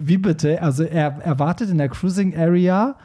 [0.00, 0.60] Wie bitte?
[0.62, 2.96] Also er, er wartet in der Cruising Area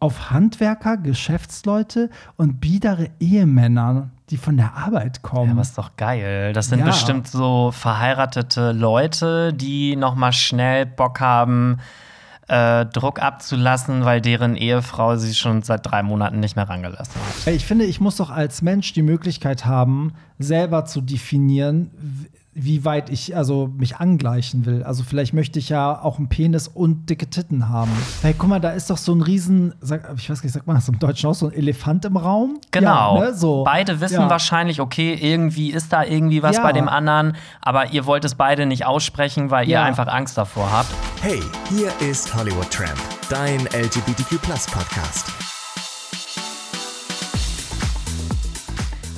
[0.00, 5.56] auf Handwerker, Geschäftsleute und biedere Ehemänner, die von der Arbeit kommen.
[5.56, 6.52] Ja, ist doch geil.
[6.52, 6.84] Das sind Ja.
[6.86, 11.78] bestimmt so verheiratete Leute, die noch mal schnell Bock haben,
[12.46, 17.14] äh, Druck abzulassen, weil deren Ehefrau sie schon seit drei Monaten nicht mehr rangelassen
[17.46, 17.52] hat.
[17.52, 21.90] Ich finde, ich muss doch als Mensch die Möglichkeit haben, selber zu definieren,
[22.64, 24.82] wie weit ich also mich angleichen will.
[24.82, 27.90] Also vielleicht möchte ich ja auch einen Penis und dicke Titten haben.
[28.22, 30.76] Hey, guck mal, da ist doch so ein riesen, sag, ich weiß nicht, sagt man
[30.76, 32.58] das im Deutschen auch, so ein Elefant im Raum?
[32.70, 33.20] Genau.
[33.22, 33.34] Ja, ne?
[33.34, 33.64] so.
[33.64, 34.30] Beide wissen Ja.
[34.30, 36.62] wahrscheinlich, okay, irgendwie ist da irgendwie was Ja.
[36.62, 40.70] bei dem anderen, aber ihr wollt es beide nicht aussprechen, weil ihr einfach Angst davor
[40.70, 40.90] habt.
[41.20, 44.38] Hey, hier ist Hollywood Tramp, dein LGBTQ
[44.72, 45.57] Podcast.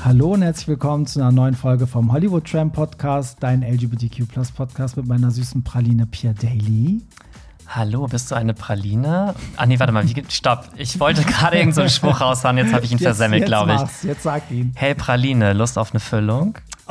[0.03, 4.27] Hallo und herzlich willkommen zu einer neuen Folge vom Hollywood Tram Podcast, dein LGBTQ
[4.57, 7.03] Podcast mit meiner süßen Praline Pierre Daly.
[7.69, 9.35] Hallo, bist du eine Praline?
[9.57, 10.69] Ah nee, warte mal, wie Stopp.
[10.77, 13.73] Ich wollte gerade irgendeinen so einen Spruch raushauen, jetzt habe ich ihn versemmelt, jetzt glaube
[13.75, 13.79] ich.
[13.81, 14.73] mach's, Jetzt sag ihn.
[14.75, 16.57] Hey Praline, Lust auf eine Füllung?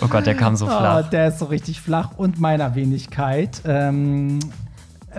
[0.00, 1.08] oh Gott, der kam so Oh, flach.
[1.10, 3.60] der ist so richtig flach und meiner Wenigkeit.
[3.64, 4.40] Ähm,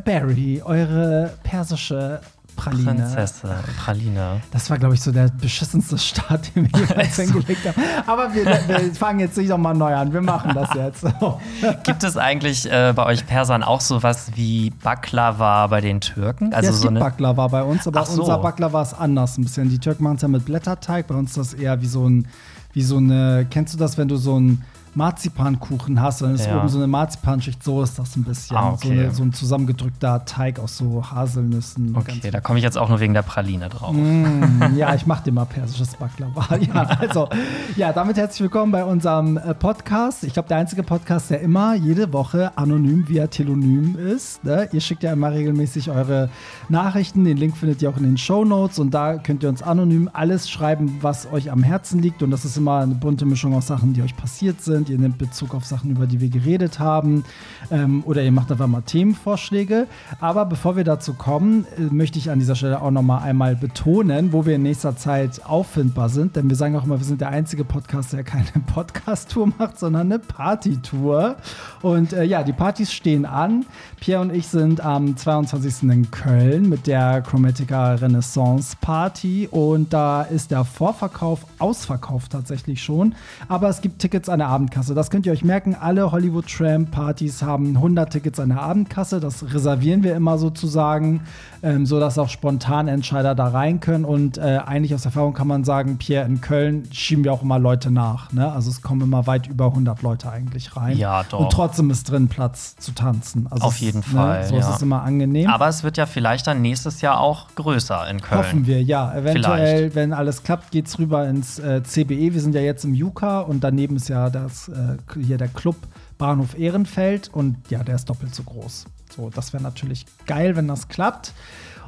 [0.04, 2.20] Barry, eure persische
[2.58, 2.96] Praline.
[2.96, 4.42] Prinzessin, Praline.
[4.52, 7.22] Das war, glaube ich, so der beschissenste Start, den wir jemals so.
[7.24, 7.82] hingelegt haben.
[8.06, 10.12] Aber wir, wir fangen jetzt nicht nochmal neu an.
[10.12, 11.06] Wir machen das jetzt.
[11.84, 16.54] Gibt es eigentlich äh, bei euch Persern auch sowas wie Baklava bei den Türken?
[16.54, 17.00] Also Also ja, es so gibt eine.
[17.00, 18.22] Baklava bei uns, aber so.
[18.22, 19.70] unser Baklava ist anders ein bisschen.
[19.70, 21.08] Die Türken machen es ja mit Blätterteig.
[21.08, 22.28] Bei uns ist das eher wie so ein,
[22.74, 24.64] wie so eine, kennst du das, wenn du so ein
[24.98, 26.58] Marzipankuchen hast, dann ist Ja.
[26.58, 28.58] oben so eine Marzipanschicht, so ist das ein bisschen.
[28.58, 29.00] Ah, so, okay.
[29.00, 31.96] eine, so ein zusammengedrückter Teig aus so Haselnüssen.
[31.96, 33.94] Okay, da komme ich jetzt auch nur wegen der Praline drauf.
[33.94, 36.48] Mm, ja, ich mache dir mal persisches Baklava.
[36.68, 37.30] Ja, also,
[37.76, 40.24] ja, damit herzlich willkommen bei unserem äh, Podcast.
[40.24, 44.44] Ich glaube, der einzige Podcast, der immer jede Woche anonym via Telonym ist.
[44.44, 44.68] Ne?
[44.72, 46.30] Ihr schickt ja immer regelmäßig eure
[46.70, 47.24] Nachrichten.
[47.24, 50.10] Den Link findet ihr auch in den Show Notes und da könnt ihr uns anonym
[50.12, 52.24] alles schreiben, was euch am Herzen liegt.
[52.24, 54.87] Und das ist immer eine bunte Mischung aus Sachen, die euch passiert sind.
[54.90, 57.24] Ihr nehmt Bezug auf Sachen, über die wir geredet haben.
[57.72, 59.88] Ähm, oder ihr macht einfach mal Themenvorschläge.
[60.20, 63.56] Aber bevor wir dazu kommen, äh, möchte ich an dieser Stelle auch noch mal einmal
[63.56, 66.36] betonen, wo wir in nächster Zeit auffindbar sind.
[66.36, 70.12] Denn wir sagen auch immer, wir sind der einzige Podcast, der keine Podcast-Tour macht, sondern
[70.12, 71.36] eine Party-Tour.
[71.82, 73.66] Und äh, ja, die Partys stehen an.
[74.00, 75.84] Pierre und ich sind am 22.
[75.84, 79.48] in Köln mit der Chromatica Renaissance Party.
[79.52, 83.16] Und da ist der Vorverkauf ausverkauft tatsächlich schon.
[83.48, 84.77] Aber es gibt Tickets an der Abendkasse.
[84.78, 85.76] Das könnt ihr euch merken.
[85.80, 89.20] Alle Hollywood Tramp Partys haben 100 Tickets an der Abendkasse.
[89.20, 91.22] Das reservieren wir immer sozusagen,
[91.64, 94.06] ähm, sodass auch spontan Entscheider da rein können.
[94.06, 97.60] Und äh, eigentlich aus Erfahrung kann man sagen, Pierre, in Köln schieben wir auch immer
[97.60, 98.32] Leute nach.
[98.34, 98.52] Ne?
[98.52, 100.98] Also es kommen immer weit über 100 Leute eigentlich rein.
[100.98, 101.40] Ja, doch.
[101.40, 103.48] Und trotzdem ist drin Platz zu tanzen.
[103.50, 104.76] Also Auf es- jeden ne, Fall, So ist ja.
[104.76, 105.50] es immer angenehm.
[105.50, 108.40] Aber es wird ja vielleicht dann nächstes Jahr auch größer in Köln.
[108.40, 109.14] Hoffen wir, ja.
[109.16, 109.96] Eventuell, Vielleicht.
[109.96, 112.34] wenn alles klappt, geht's rüber ins äh, CBE.
[112.34, 115.76] Wir sind ja jetzt im Juka und daneben ist ja das, äh, hier der Club
[116.18, 118.86] Bahnhof Ehrenfeld und ja, der ist doppelt so groß.
[119.16, 121.34] So, das wäre natürlich geil, wenn das klappt.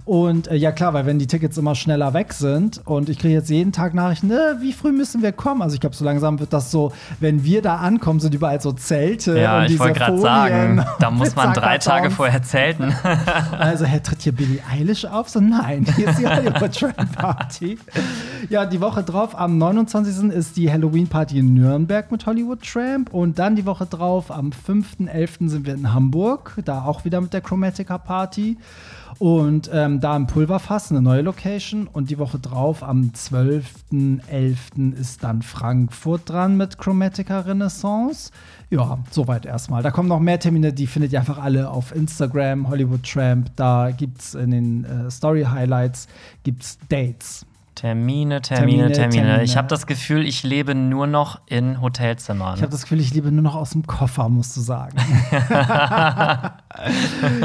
[0.09, 3.36] Und äh, ja, klar, weil wenn die Tickets immer schneller weg sind und ich kriege
[3.36, 5.62] jetzt jeden Tag Nachrichten, äh, wie früh müssen wir kommen?
[5.62, 8.72] Also ich glaube, so langsam wird das so, wenn wir da ankommen, sind überall so
[8.72, 11.78] Zelte Ja, ich wollte gerade sagen, da muss man drei.
[11.78, 12.92] Tage vorher zelten.
[13.59, 15.30] Also, Herr, tritt hier Billie Eilish auf?
[15.30, 17.78] So, nein, hier ist die Hollywood Tramp Party.
[18.50, 20.31] Ja, die Woche drauf, am 29.
[20.31, 23.14] ist die Halloween Party in Nürnberg mit Hollywood Tramp.
[23.14, 25.50] Und dann die Woche drauf, am 5.11.
[25.50, 28.58] sind wir in Hamburg, da auch wieder mit der Chromatica Party.
[29.19, 31.88] Und ähm, da im Pulverfass, eine neue Location.
[31.88, 34.94] Und die Woche drauf, am 12.11.
[34.94, 38.31] ist dann Frankfurt dran mit Chromatica Renaissance.
[38.69, 39.84] Ja, soweit erstmal.
[39.84, 43.52] Da kommen noch mehr Termine, die findet ihr einfach alle auf Instagram, Hollywood Tramp.
[43.57, 46.07] Da gibt es in den äh, Story Highlights
[46.44, 47.46] gibt's Dates.
[47.79, 49.44] Termine, Termine, Termine, Termine.
[49.44, 52.56] Ich habe das Gefühl, ich lebe nur noch in Hotelzimmern.
[52.57, 54.97] Ich habe das Gefühl, ich lebe nur noch aus dem Koffer, musst du sagen.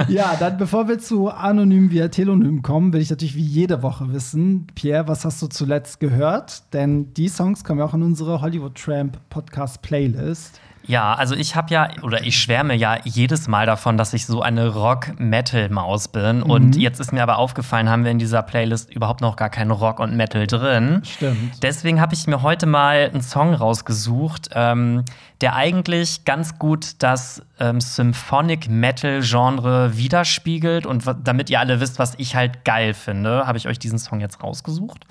[0.08, 4.12] ja, dann bevor wir zu Anonym via Telonym kommen, will ich natürlich wie jede Woche
[4.12, 6.64] wissen, Pierre, was hast du zuletzt gehört?
[6.72, 10.60] Denn die Songs kommen ja auch in unsere Hollywood Tramp Podcast Playlist.
[10.86, 14.42] Ja, also ich habe ja, oder ich schwärme ja jedes Mal davon, dass ich so
[14.42, 16.38] eine Rock-Metal-Maus bin.
[16.38, 16.42] Mhm.
[16.42, 19.70] Und jetzt ist mir aber aufgefallen, haben wir in dieser Playlist überhaupt noch gar kein
[19.70, 21.02] Rock und Metal drin.
[21.04, 21.62] Stimmt.
[21.62, 25.04] Deswegen habe ich mir heute mal einen Song rausgesucht, ähm,
[25.40, 31.98] der eigentlich ganz gut das ähm, Symphonic Metal Genre widerspiegelt und damit ihr alle wisst,
[31.98, 35.04] was ich halt geil finde, habe ich euch diesen Song jetzt rausgesucht.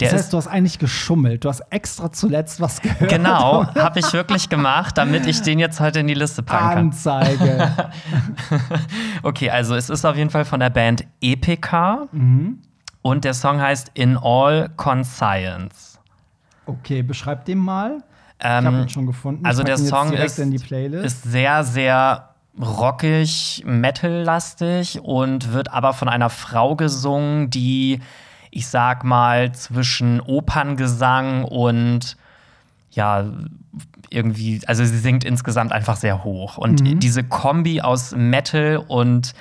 [0.00, 1.44] Der das heißt, du hast eigentlich geschummelt.
[1.44, 3.10] Du hast extra zuletzt was gehört.
[3.10, 6.78] Genau, habe ich wirklich gemacht, damit ich den jetzt heute in die Liste packen kann.
[6.78, 7.90] Anzeige.
[9.22, 12.62] okay, also es ist auf jeden Fall von der Band EPK mhm.
[13.02, 15.98] und der Song heißt In All Conscience.
[16.64, 18.02] Okay, beschreib den mal.
[18.42, 19.46] Ähm, ich habe ihn schon gefunden.
[19.46, 26.76] Also der Song ist, ist sehr, sehr rockig, metal-lastig und wird aber von einer Frau
[26.76, 28.00] gesungen, die,
[28.50, 32.16] ich sag mal, zwischen Operngesang und
[32.90, 33.24] ja,
[34.10, 36.58] irgendwie, also sie singt insgesamt einfach sehr hoch.
[36.58, 36.98] Und mhm.
[36.98, 39.32] diese Kombi aus Metal und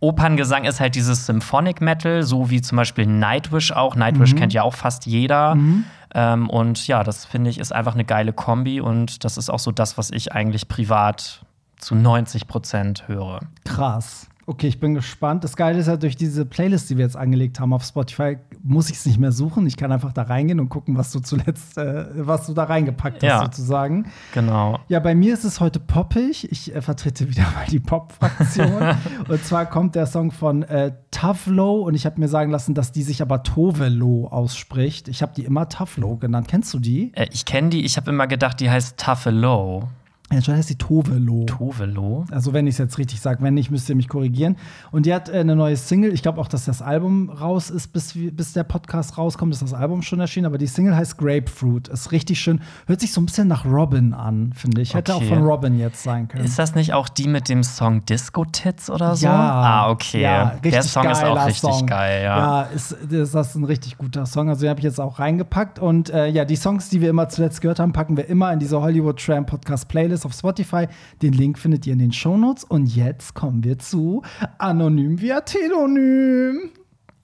[0.00, 3.96] Operngesang ist halt dieses Symphonic Metal, so wie zum Beispiel Nightwish auch.
[3.96, 4.38] Nightwish mhm.
[4.38, 5.54] kennt ja auch fast jeder.
[5.54, 5.84] Mhm.
[6.14, 9.58] Ähm, und ja, das finde ich ist einfach eine geile Kombi und das ist auch
[9.58, 11.44] so das, was ich eigentlich privat
[11.78, 13.40] zu 90 Prozent höre.
[13.64, 14.28] Krass.
[14.46, 15.42] Okay, ich bin gespannt.
[15.42, 18.90] Das Geile ist ja, durch diese Playlist, die wir jetzt angelegt haben auf Spotify, muss
[18.90, 19.66] ich es nicht mehr suchen.
[19.66, 23.16] Ich kann einfach da reingehen und gucken, was du zuletzt, äh, was du da reingepackt
[23.16, 24.06] hast, ja, sozusagen.
[24.34, 24.78] Genau.
[24.88, 26.50] Ja, bei mir ist es heute poppig.
[26.52, 28.96] Ich äh, vertrete wieder mal die Pop-Fraktion.
[29.28, 32.92] und zwar kommt der Song von äh, Tavlo und ich habe mir sagen lassen, dass
[32.92, 35.08] die sich aber Tovelo ausspricht.
[35.08, 36.48] Ich habe die immer Tavlo genannt.
[36.48, 37.12] Kennst du die?
[37.14, 37.84] Äh, ich kenne die.
[37.84, 39.88] Ich habe immer gedacht, die heißt Tavelo.
[40.36, 41.44] Anscheinend heißt sie Tovelo.
[41.46, 42.24] Tovelo?
[42.30, 43.42] Also, wenn ich es jetzt richtig sage.
[43.42, 44.56] Wenn nicht, müsst ihr mich korrigieren.
[44.90, 46.12] Und die hat äh, eine neue Single.
[46.12, 49.74] Ich glaube auch, dass das Album raus ist, bis, bis der Podcast rauskommt, ist das
[49.74, 50.46] Album schon erschienen.
[50.46, 51.88] Aber die Single heißt Grapefruit.
[51.88, 52.60] Ist richtig schön.
[52.86, 54.94] Hört sich so ein bisschen nach Robin an, finde ich.
[54.94, 55.24] Hätte okay.
[55.24, 56.44] auch von Robin jetzt sein können.
[56.44, 59.26] Ist das nicht auch die mit dem Song Disco Tits oder so?
[59.26, 59.34] Ja.
[59.34, 60.22] Ah, okay.
[60.22, 61.86] Ja, der Song ist auch richtig Song.
[61.86, 62.38] geil, ja.
[62.38, 64.48] Ja, ist, ist das ein richtig guter Song.
[64.48, 65.78] Also, den habe ich jetzt auch reingepackt.
[65.78, 68.58] Und äh, ja, die Songs, die wir immer zuletzt gehört haben, packen wir immer in
[68.58, 70.86] diese Hollywood Tram Podcast Playlist auf Spotify.
[71.22, 72.64] Den Link findet ihr in den Shownotes.
[72.64, 74.22] Und jetzt kommen wir zu
[74.58, 76.70] Anonym via Telonym.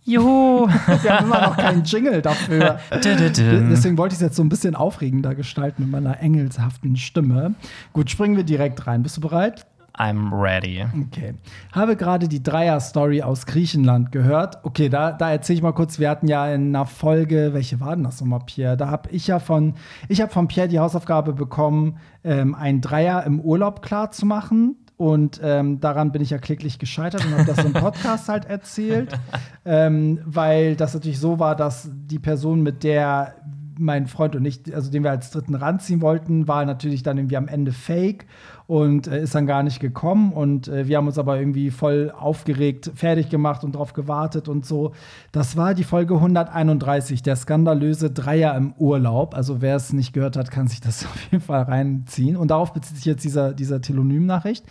[0.03, 0.67] Juhu.
[1.03, 2.81] Wir haben immer noch keinen Jingle dafür.
[2.93, 7.55] Deswegen wollte ich es jetzt so ein bisschen aufregender gestalten mit meiner engelshaften Stimme.
[7.93, 9.03] Gut, springen wir direkt rein.
[9.03, 9.67] Bist du bereit?
[9.99, 10.85] I'm ready.
[11.09, 11.35] Okay.
[11.73, 14.59] Habe gerade die Dreier-Story aus Griechenland gehört.
[14.63, 15.99] Okay, da, da erzähle ich mal kurz.
[15.99, 18.77] Wir hatten ja in einer Folge, welche war denn das nochmal, Pierre?
[18.77, 19.75] Da habe ich ja von,
[20.09, 24.77] ich habe von Pierre die Hausaufgabe bekommen, ähm, ein Dreier im Urlaub klar zu machen.
[24.97, 29.19] Und ähm, daran bin ich ja kläglich gescheitert und habe das im Podcast halt erzählt,
[29.65, 33.35] ähm, weil das natürlich so war, dass die Person, mit der
[33.81, 37.39] mein Freund und ich, also den wir als dritten ranziehen wollten, war natürlich dann irgendwie
[37.39, 38.27] am Ende fake
[38.71, 40.33] und äh, ist dann gar nicht gekommen.
[40.33, 44.65] Und äh, wir haben uns aber irgendwie voll aufgeregt, fertig gemacht und darauf gewartet und
[44.65, 44.93] so.
[45.33, 49.35] Das war die Folge 131, der skandalöse Dreier im Urlaub.
[49.35, 52.37] Also wer es nicht gehört hat, kann sich das auf jeden Fall reinziehen.
[52.37, 54.65] Und darauf bezieht sich jetzt dieser, dieser Telonym-Nachricht.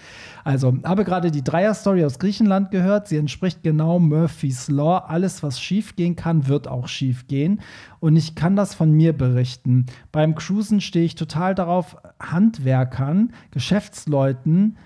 [0.45, 3.09] Also, habe gerade die Dreier-Story aus Griechenland gehört.
[3.09, 4.99] Sie entspricht genau Murphys Law.
[5.07, 7.59] Alles, was schief gehen kann, wird auch schief gehen.
[7.99, 9.85] Und ich kann das von mir berichten.
[10.11, 14.77] Beim Cruisen stehe ich total darauf, Handwerkern, Geschäftsleuten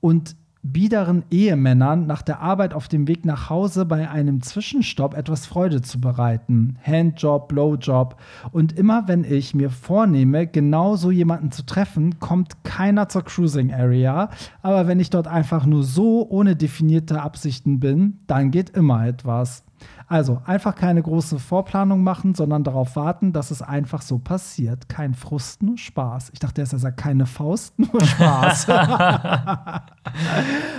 [0.00, 5.46] und biederen Ehemännern nach der Arbeit auf dem Weg nach Hause bei einem Zwischenstopp etwas
[5.46, 6.76] Freude zu bereiten.
[6.82, 8.16] Handjob, Blowjob.
[8.52, 13.72] Und immer wenn ich mir vornehme, genau so jemanden zu treffen, kommt keiner zur Cruising
[13.72, 14.28] Area.
[14.60, 19.64] Aber wenn ich dort einfach nur so ohne definierte Absichten bin, dann geht immer etwas.
[20.06, 24.88] Also einfach keine große Vorplanung machen, sondern darauf warten, dass es einfach so passiert.
[24.88, 26.30] Kein Frust, nur Spaß.
[26.32, 28.68] Ich dachte erst, er sagt keine Faust, nur Spaß.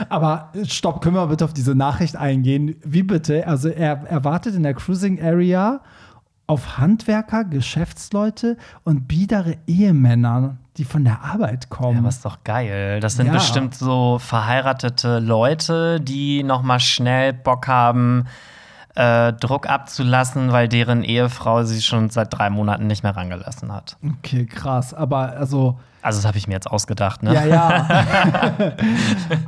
[0.09, 2.75] Aber stopp, können wir bitte auf diese Nachricht eingehen?
[2.83, 3.47] Wie bitte?
[3.47, 5.79] Also er erwartet in der Cruising Area
[6.51, 11.99] auf Handwerker, Geschäftsleute und biedere Ehemänner, die von der Arbeit kommen.
[11.99, 12.99] Ja, was doch geil.
[12.99, 13.31] Das sind ja.
[13.33, 18.25] bestimmt so verheiratete Leute, die noch mal schnell Bock haben,
[18.95, 23.97] äh, Druck abzulassen, weil deren Ehefrau sie schon seit drei Monaten nicht mehr rangelassen hat.
[24.19, 24.93] Okay, krass.
[24.93, 25.79] Aber also.
[26.01, 27.33] Also, das habe ich mir jetzt ausgedacht, ne?
[27.33, 27.87] Ja, ja.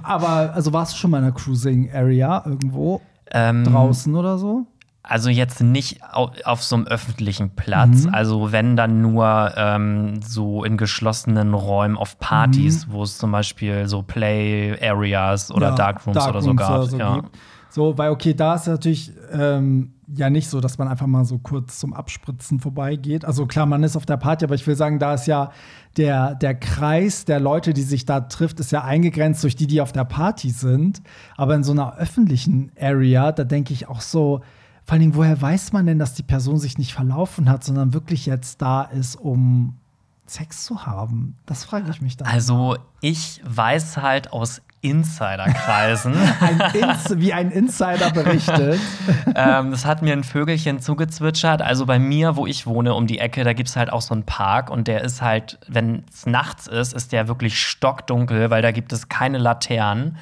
[0.04, 3.02] Aber, also warst du schon mal in einer Cruising Area irgendwo?
[3.32, 4.68] Ähm, draußen oder so?
[5.06, 8.06] Also jetzt nicht auf, auf so einem öffentlichen Platz.
[8.06, 8.14] Mhm.
[8.14, 12.94] Also wenn dann nur ähm, so in geschlossenen Räumen auf Partys, mhm.
[12.94, 16.72] wo es zum Beispiel so Play Areas oder ja, Darkrooms Dark oder so gab.
[16.72, 17.16] Oder so ja.
[17.16, 17.38] Gibt.
[17.74, 21.40] So, weil, okay, da ist natürlich ähm, ja nicht so, dass man einfach mal so
[21.40, 23.26] kurz zum Abspritzen vorbeigeht.
[23.26, 25.52] Also klar, man ist auf der Party, aber ich will sagen, da ist ja
[25.98, 29.82] der, der Kreis der Leute, die sich da trifft, ist ja eingegrenzt durch die, die
[29.82, 31.02] auf der Party sind.
[31.36, 34.42] Aber in so einer öffentlichen Area, da denke ich auch so,
[34.86, 37.92] vor allen Dingen, woher weiß man denn, dass die Person sich nicht verlaufen hat, sondern
[37.92, 39.80] wirklich jetzt da ist, um
[40.26, 41.38] Sex zu haben?
[41.46, 42.28] Das frage ich mich dann.
[42.28, 46.14] Also, ich weiß halt aus Insiderkreisen.
[46.42, 48.80] ein Ins wie ein Insider berichtet.
[49.36, 51.62] ähm, das hat mir ein Vögelchen zugezwitschert.
[51.62, 54.14] Also bei mir, wo ich wohne, um die Ecke, da gibt es halt auch so
[54.14, 58.62] einen Park und der ist halt, wenn es nachts ist, ist der wirklich stockdunkel, weil
[58.62, 60.18] da gibt es keine Laternen.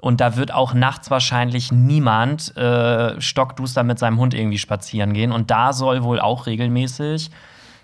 [0.00, 5.30] Und da wird auch nachts wahrscheinlich niemand äh, stockduster mit seinem Hund irgendwie spazieren gehen.
[5.30, 7.30] Und da soll wohl auch regelmäßig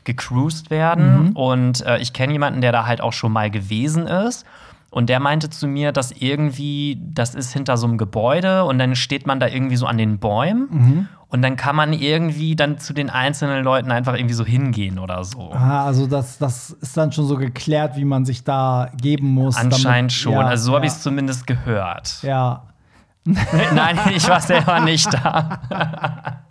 [0.07, 1.27] gecruised werden.
[1.27, 1.37] Mhm.
[1.37, 4.47] Und äh, ich kenne jemanden, der da halt auch schon mal gewesen ist.
[4.91, 8.97] Und der meinte zu mir, dass irgendwie, das ist hinter so einem Gebäude und dann
[8.97, 10.69] steht man da irgendwie so an den Bäumen.
[10.71, 11.09] Mhm.
[11.29, 15.25] Und dann kann man irgendwie dann zu den einzelnen Leuten einfach irgendwie so hingehen oder
[15.25, 15.53] so.
[15.53, 19.57] Ah, also das, das ist dann schon so geklärt, wie man sich da geben muss.
[19.57, 20.33] Anscheinend damit, schon.
[20.33, 20.77] Ja, also so ja.
[20.77, 22.23] habe ich es zumindest gehört.
[22.23, 22.63] Ja.
[23.27, 25.59] Nein, ich war selber nicht da.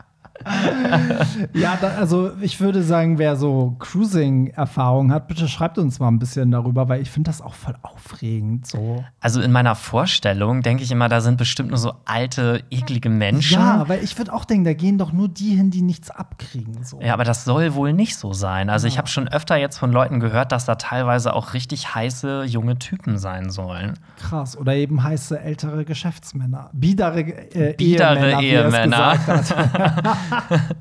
[1.54, 6.20] ja, da, also ich würde sagen, wer so Cruising-Erfahrung hat, bitte schreibt uns mal ein
[6.20, 8.68] bisschen darüber, weil ich finde das auch voll aufregend.
[8.68, 9.04] So.
[9.20, 13.60] Also in meiner Vorstellung denke ich immer, da sind bestimmt nur so alte, eklige Menschen.
[13.60, 16.84] Ja, weil ich würde auch denken, da gehen doch nur die hin, die nichts abkriegen.
[16.84, 17.02] So.
[17.02, 18.70] Ja, aber das soll wohl nicht so sein.
[18.70, 18.94] Also ja.
[18.94, 22.78] ich habe schon öfter jetzt von Leuten gehört, dass da teilweise auch richtig heiße junge
[22.78, 23.94] Typen sein sollen.
[24.20, 24.58] Krass.
[24.58, 26.70] Oder eben heiße ältere Geschäftsmänner.
[26.74, 29.14] Biedere, äh, Biedere Ehemänner.
[29.16, 30.16] Ehemänner.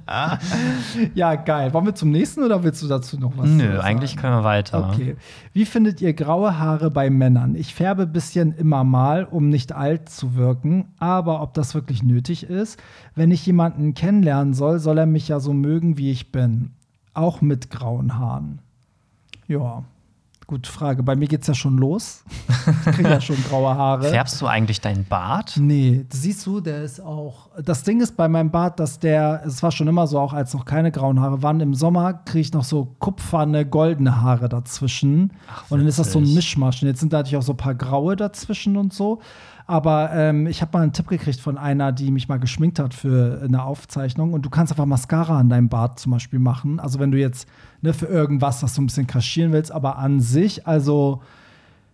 [1.14, 1.72] ja, geil.
[1.72, 4.88] Wollen wir zum nächsten oder willst du dazu noch was Nö, eigentlich können wir weiter.
[4.90, 5.16] Okay.
[5.52, 7.54] Wie findet ihr graue Haare bei Männern?
[7.54, 12.02] Ich färbe ein bisschen immer mal, um nicht alt zu wirken, aber ob das wirklich
[12.02, 12.80] nötig ist?
[13.14, 16.70] Wenn ich jemanden kennenlernen soll, soll er mich ja so mögen, wie ich bin.
[17.12, 18.58] Auch mit grauen Haaren.
[19.46, 19.84] Ja.
[20.46, 21.02] Gute Frage.
[21.02, 22.22] Bei mir geht's ja schon los.
[22.86, 24.10] Ich kriege ja schon graue Haare.
[24.10, 25.54] Färbst du eigentlich deinen Bart?
[25.56, 27.48] Nee, siehst du, der ist auch.
[27.62, 30.52] Das Ding ist bei meinem Bart, dass der, es war schon immer so, auch als
[30.52, 35.32] noch keine grauen Haare waren, im Sommer kriege ich noch so kupferne, goldene Haare dazwischen.
[35.50, 36.82] Ach, und dann ist das so ein Mischmasch.
[36.82, 39.20] Und jetzt sind da natürlich auch so ein paar graue dazwischen und so.
[39.66, 42.92] Aber ähm, ich habe mal einen Tipp gekriegt von einer, die mich mal geschminkt hat
[42.92, 44.34] für eine Aufzeichnung.
[44.34, 46.80] Und du kannst einfach Mascara an deinem Bart zum Beispiel machen.
[46.80, 47.48] Also wenn du jetzt
[47.84, 51.22] ne, für irgendwas das so ein bisschen kaschieren willst, aber an sich, also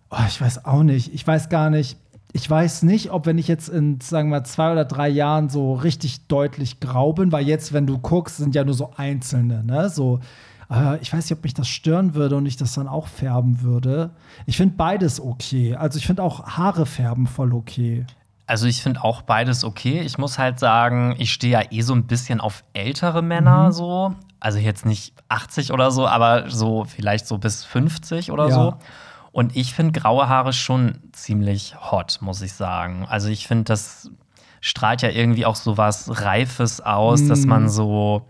[0.09, 1.13] oh, ich weiß auch nicht.
[1.13, 1.97] Ich weiß gar nicht.
[2.33, 5.73] Ich weiß nicht, ob wenn ich jetzt in, sagen wir, zwei oder drei Jahren so
[5.73, 9.89] richtig deutlich grau bin, weil jetzt, wenn du guckst, sind ja nur so einzelne, ne?
[9.89, 10.21] So
[10.71, 13.61] äh, ich weiß nicht, ob mich das stören würde und ich das dann auch färben
[13.61, 14.11] würde.
[14.45, 15.75] Ich finde beides okay.
[15.75, 18.05] Also ich finde auch Haare färben voll okay.
[18.47, 19.99] Also ich finde auch beides okay.
[19.99, 23.71] Ich muss halt sagen, ich stehe ja eh so ein bisschen auf ältere Männer mhm.
[23.73, 24.15] so.
[24.41, 28.53] Also jetzt nicht 80 oder so, aber so vielleicht so bis 50 oder ja.
[28.53, 28.73] so.
[29.31, 33.05] Und ich finde graue Haare schon ziemlich hot, muss ich sagen.
[33.07, 34.11] Also ich finde, das
[34.59, 37.29] strahlt ja irgendwie auch so was Reifes aus, mhm.
[37.29, 38.27] dass man so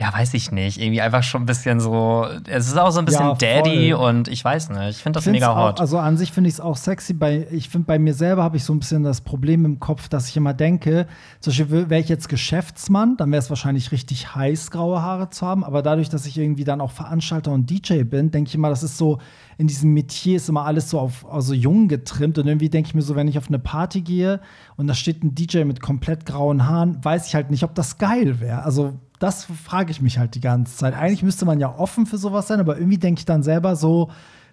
[0.00, 3.04] ja, weiß ich nicht, irgendwie einfach schon ein bisschen so, es ist auch so ein
[3.04, 5.76] bisschen ja, Daddy und ich weiß nicht, ich finde das mega hot.
[5.76, 8.42] Auch, also an sich finde ich es auch sexy, bei, ich finde bei mir selber
[8.42, 11.06] habe ich so ein bisschen das Problem im Kopf, dass ich immer denke,
[11.40, 15.46] zum Beispiel wäre ich jetzt Geschäftsmann, dann wäre es wahrscheinlich richtig heiß, graue Haare zu
[15.46, 18.70] haben, aber dadurch, dass ich irgendwie dann auch Veranstalter und DJ bin, denke ich immer,
[18.70, 19.18] das ist so,
[19.58, 22.38] in diesem Metier ist immer alles so auf also jung getrimmt.
[22.38, 24.40] Und irgendwie denke ich mir so, wenn ich auf eine Party gehe
[24.78, 27.98] und da steht ein DJ mit komplett grauen Haaren, weiß ich halt nicht, ob das
[27.98, 28.62] geil wäre.
[28.62, 30.94] Also das frage ich mich halt die ganze Zeit.
[30.94, 34.10] Eigentlich müsste man ja offen für sowas sein, aber irgendwie denke ich dann selber so,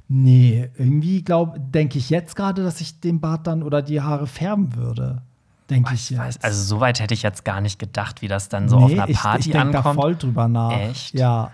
[0.09, 4.27] nee, irgendwie glaube, denke ich jetzt gerade, dass ich den Bart dann oder die Haare
[4.27, 5.21] färben würde.
[5.69, 6.19] Denke ich jetzt.
[6.19, 8.83] Weiß, also so weit hätte ich jetzt gar nicht gedacht, wie das dann so nee,
[8.83, 9.75] auf einer Party ich, ich ankommt.
[9.75, 10.71] Ich denke da voll drüber nach.
[10.71, 11.13] Echt?
[11.13, 11.51] Ja.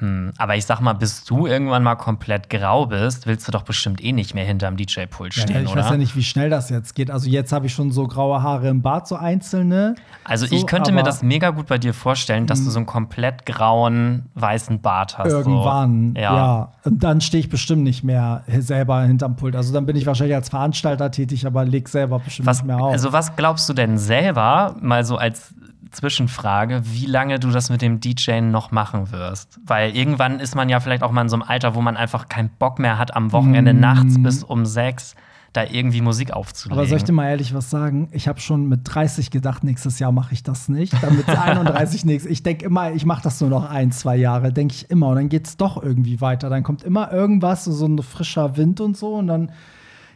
[0.00, 3.62] Hm, aber ich sag mal, bis du irgendwann mal komplett grau bist, willst du doch
[3.62, 5.82] bestimmt eh nicht mehr hinterm DJ-Pult stehen, ja, ich oder?
[5.82, 7.10] weiß ja nicht, wie schnell das jetzt geht.
[7.10, 9.94] Also jetzt habe ich schon so graue Haare im Bart, so einzelne.
[10.24, 12.72] Also so, ich könnte mir das mega gut bei dir vorstellen, dass du hm.
[12.72, 15.30] so einen komplett grauen, weißen Bart hast.
[15.30, 16.20] Irgendwann, so.
[16.20, 16.36] ja.
[16.36, 16.72] ja.
[16.84, 19.56] Und dann stehe ich bestimmt nicht mehr selber hinterm Pult.
[19.56, 22.78] Also dann bin ich wahrscheinlich als Veranstalter tätig, aber leg selber bestimmt was, nicht mehr
[22.78, 22.92] auf.
[22.92, 25.54] Also was glaubst du denn selber, mal so als
[25.94, 29.58] Zwischenfrage, wie lange du das mit dem DJen noch machen wirst.
[29.64, 32.28] Weil irgendwann ist man ja vielleicht auch mal in so einem Alter, wo man einfach
[32.28, 33.80] keinen Bock mehr hat, am Wochenende mm.
[33.80, 35.14] nachts bis um sechs
[35.54, 36.76] da irgendwie Musik aufzulegen.
[36.78, 38.08] Aber soll ich dir mal ehrlich was sagen?
[38.10, 40.92] Ich habe schon mit 30 gedacht, nächstes Jahr mache ich das nicht.
[41.00, 42.26] Dann mit 31 nichts.
[42.26, 45.08] Ich denke immer, ich mache das nur noch ein, zwei Jahre, denke ich immer.
[45.08, 46.50] Und dann geht es doch irgendwie weiter.
[46.50, 49.14] Dann kommt immer irgendwas, so ein frischer Wind und so.
[49.14, 49.52] Und dann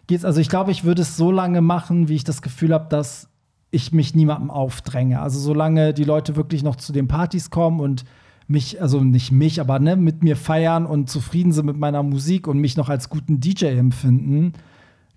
[0.08, 0.25] geht's.
[0.25, 3.27] Also ich glaube, ich würde es so lange machen, wie ich das Gefühl habe, dass
[3.70, 5.20] ich mich niemandem aufdränge.
[5.20, 8.04] Also solange die Leute wirklich noch zu den Partys kommen und
[8.46, 12.46] mich, also nicht mich, aber ne, mit mir feiern und zufrieden sind mit meiner Musik
[12.46, 14.54] und mich noch als guten DJ empfinden,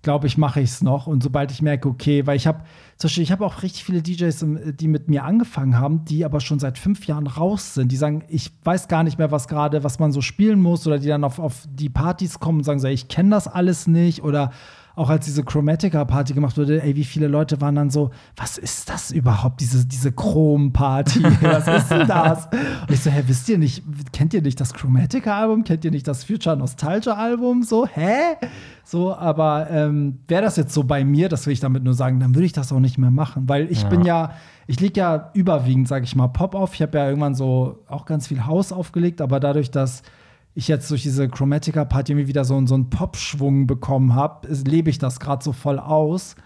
[0.02, 1.06] glaube ich, mache ich es noch.
[1.06, 2.62] Und sobald ich merke, okay, weil ich habe,
[2.98, 4.44] zum Beispiel, ich habe auch richtig viele DJs,
[4.78, 7.90] die mit mir angefangen haben, die aber schon seit fünf Jahren raus sind.
[7.90, 10.98] Die sagen, ich weiß gar nicht mehr, was gerade, was man so spielen muss, oder
[10.98, 14.22] die dann auf, auf die Partys kommen und sagen, so, ich kenne das alles nicht
[14.22, 14.50] oder
[14.94, 18.88] auch als diese Chromatica-Party gemacht wurde, ey, wie viele Leute waren dann so, was ist
[18.88, 21.22] das überhaupt, diese, diese Chrom-Party?
[21.42, 22.46] Was ist denn das?
[22.46, 23.82] Und ich so, hä, wisst ihr nicht,
[24.12, 25.64] kennt ihr nicht das Chromatica-Album?
[25.64, 27.62] Kennt ihr nicht das Future Nostalgia-Album?
[27.62, 28.36] So, hä?
[28.84, 32.20] So, aber ähm, wäre das jetzt so bei mir, das will ich damit nur sagen,
[32.20, 33.88] dann würde ich das auch nicht mehr machen, weil ich ja.
[33.88, 34.32] bin ja,
[34.66, 36.74] ich lege ja überwiegend, sage ich mal, Pop auf.
[36.74, 40.02] Ich habe ja irgendwann so auch ganz viel Haus aufgelegt, aber dadurch, dass
[40.54, 44.98] ich jetzt durch diese Chromatica-Party irgendwie wieder so, so einen Pop-Schwung bekommen habe, lebe ich
[44.98, 46.36] das gerade so voll aus.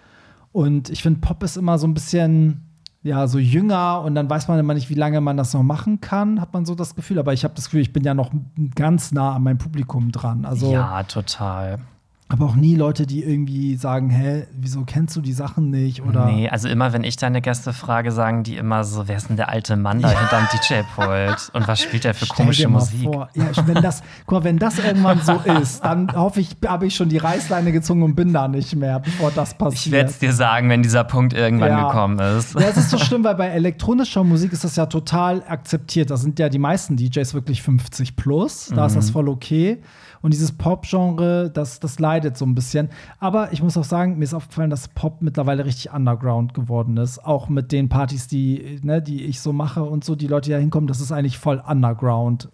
[0.53, 2.63] Und ich finde, Pop ist immer so ein bisschen,
[3.03, 6.01] ja, so jünger und dann weiß man immer nicht, wie lange man das noch machen
[6.01, 7.19] kann, hat man so das Gefühl.
[7.19, 8.31] Aber ich habe das Gefühl, ich bin ja noch
[8.75, 10.45] ganz nah an meinem Publikum dran.
[10.45, 11.81] Also, ja, total
[12.29, 16.03] aber auch nie Leute, die irgendwie sagen, hä, wieso kennst du die Sachen nicht?
[16.03, 19.29] Oder nee, also immer, wenn ich deine Gäste frage, sagen die immer so, wer ist
[19.29, 20.19] denn der alte Mann da ja.
[20.19, 21.51] hinterm DJ-Pult?
[21.53, 23.05] Und was spielt der für Stell komische Musik?
[23.05, 23.29] Vor.
[23.35, 26.97] Ja, wenn das, guck mal, wenn das irgendwann so ist, dann hoffe ich, habe ich
[26.97, 29.87] schon die Reißleine gezogen und bin da nicht mehr, bevor das passiert.
[29.87, 31.87] Ich werde es dir sagen, wenn dieser Punkt irgendwann ja.
[31.87, 32.55] gekommen ist.
[32.55, 36.11] Ja, es ist so schlimm, weil bei elektronischer Musik ist das ja total akzeptiert.
[36.11, 38.67] Da sind ja die meisten DJs wirklich 50 plus.
[38.75, 38.87] Da mhm.
[38.89, 39.81] ist das voll okay.
[40.23, 42.89] Und dieses Pop-Genre, das, das leidet so ein bisschen.
[43.19, 47.25] Aber ich muss auch sagen, mir ist aufgefallen, dass Pop mittlerweile richtig underground geworden ist.
[47.25, 50.53] Auch mit den Partys, die, ne, die ich so mache und so, die Leute, die
[50.53, 52.49] da hinkommen, das ist eigentlich voll underground.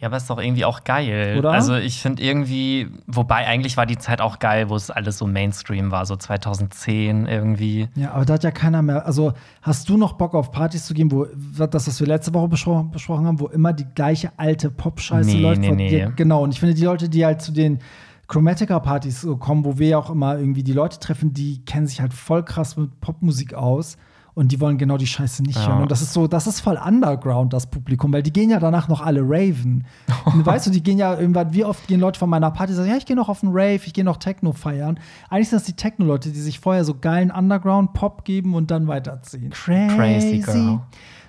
[0.00, 1.36] Ja, aber ist doch irgendwie auch geil.
[1.38, 1.50] Oder?
[1.50, 5.26] Also ich finde irgendwie, wobei eigentlich war die Zeit auch geil, wo es alles so
[5.26, 7.88] Mainstream war, so 2010 irgendwie.
[7.96, 9.04] Ja, aber da hat ja keiner mehr.
[9.04, 12.48] Also hast du noch Bock auf Partys zu gehen, wo das, was wir letzte Woche
[12.48, 15.60] bespro besprochen haben, wo immer die gleiche alte Pop-Scheiße nee, läuft?
[15.60, 15.90] Nee, nee.
[15.90, 16.44] Die, genau.
[16.44, 17.80] Und ich finde, die Leute, die halt zu den
[18.26, 22.00] Chromatica-Partys so kommen, wo wir ja auch immer irgendwie die Leute treffen, die kennen sich
[22.00, 23.98] halt voll krass mit Popmusik aus
[24.34, 25.68] und die wollen genau die Scheiße nicht ja.
[25.68, 25.82] hören.
[25.82, 28.88] Und das ist so, das ist voll underground, das Publikum, weil die gehen ja danach
[28.88, 29.84] noch alle raven.
[30.24, 32.88] Und weißt du, die gehen ja irgendwann, wie oft gehen Leute von meiner Party sagen,
[32.88, 34.98] ja, ich gehe noch auf einen Rave, ich gehe noch Techno feiern.
[35.28, 39.50] Eigentlich sind das die Techno-Leute, die sich vorher so geilen Underground-Pop geben und dann weiterziehen.
[39.50, 39.96] Crazy.
[39.96, 40.80] Crazy girl.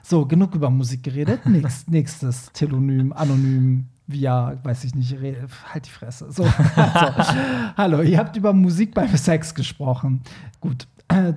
[0.04, 1.46] So, genug über Musik geredet.
[1.46, 5.16] Nächst, nächstes Telonym, anonym, via, weiß ich nicht,
[5.72, 6.32] halt die Fresse.
[6.32, 6.44] So,
[6.76, 7.34] also,
[7.78, 10.22] hallo, ihr habt über Musik beim Sex gesprochen.
[10.60, 10.88] Gut,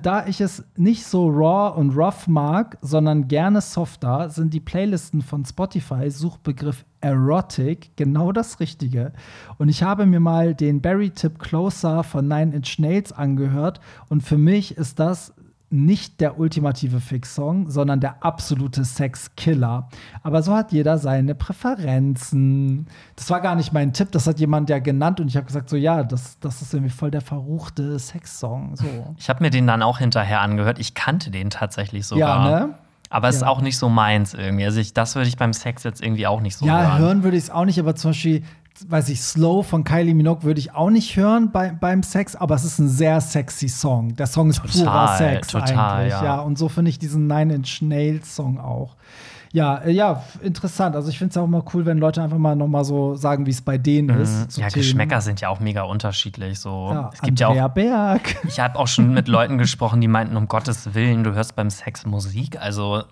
[0.01, 5.21] da ich es nicht so raw und rough mag, sondern gerne softer, sind die Playlisten
[5.21, 9.13] von Spotify Suchbegriff Erotic genau das Richtige.
[9.57, 14.21] Und ich habe mir mal den Barry Tip Closer von Nine Inch Nails angehört und
[14.21, 15.33] für mich ist das
[15.69, 19.89] nicht der ultimative Fix-Song, sondern der absolute Sex-Killer.
[20.23, 22.87] Aber so hat jeder seine Präferenzen.
[23.15, 25.69] Das war gar nicht mein Tipp, das hat jemand ja genannt und ich habe gesagt,
[25.69, 28.75] so ja, das, das ist irgendwie voll der verruchte Sex-Song.
[28.75, 29.15] So.
[29.17, 30.79] Ich habe mir den dann auch hinterher angehört.
[30.79, 32.49] Ich kannte den tatsächlich sogar.
[32.49, 32.73] Ja, ne?
[33.09, 33.41] Aber es ja.
[33.41, 34.65] ist auch nicht so meins irgendwie.
[34.65, 36.87] Also ich, das würde ich beim Sex jetzt irgendwie auch nicht so ja, hören.
[36.89, 38.43] Ja, hören würde ich es auch nicht, aber zum Beispiel
[38.87, 42.55] weiß ich, Slow von Kylie Minogue würde ich auch nicht hören bei, beim Sex, aber
[42.55, 44.15] es ist ein sehr sexy Song.
[44.15, 46.13] Der Song ist total, purer Sex total, eigentlich.
[46.13, 46.23] Ja.
[46.23, 46.39] ja.
[46.39, 48.95] Und so finde ich diesen Nine Inch Nails Song auch.
[49.55, 50.97] Ja, äh, ja, interessant.
[50.97, 53.45] Also ich finde es auch immer cool, wenn Leute einfach mal noch mal so sagen,
[53.45, 54.21] wie es bei denen mhm.
[54.21, 54.57] ist.
[54.57, 54.83] Ja, Themen.
[54.83, 56.59] Geschmäcker sind ja auch mega unterschiedlich.
[56.59, 56.89] So.
[56.91, 57.73] Ja, es gibt Andrea ja auch.
[57.73, 58.35] Berg.
[58.49, 61.69] Ich habe auch schon mit Leuten gesprochen, die meinten, um Gottes Willen, du hörst beim
[61.69, 62.59] Sex Musik.
[62.59, 63.03] Also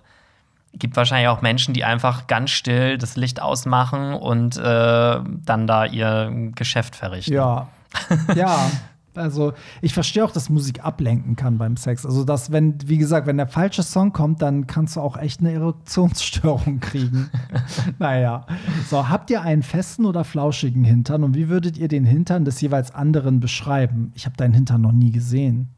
[0.74, 5.86] gibt wahrscheinlich auch Menschen, die einfach ganz still das Licht ausmachen und äh, dann da
[5.86, 7.34] ihr Geschäft verrichten.
[7.34, 7.68] Ja.
[8.36, 8.72] ja.
[9.16, 12.04] Also ich verstehe auch, dass Musik ablenken kann beim Sex.
[12.04, 15.40] Also dass, wenn, wie gesagt, wenn der falsche Song kommt, dann kannst du auch echt
[15.40, 17.30] eine Erektionsstörung kriegen.
[18.00, 18.48] naja.
[18.90, 22.60] So, habt ihr einen festen oder flauschigen Hintern und wie würdet ihr den Hintern des
[22.62, 24.12] jeweils anderen beschreiben?
[24.16, 25.70] Ich habe deinen Hintern noch nie gesehen.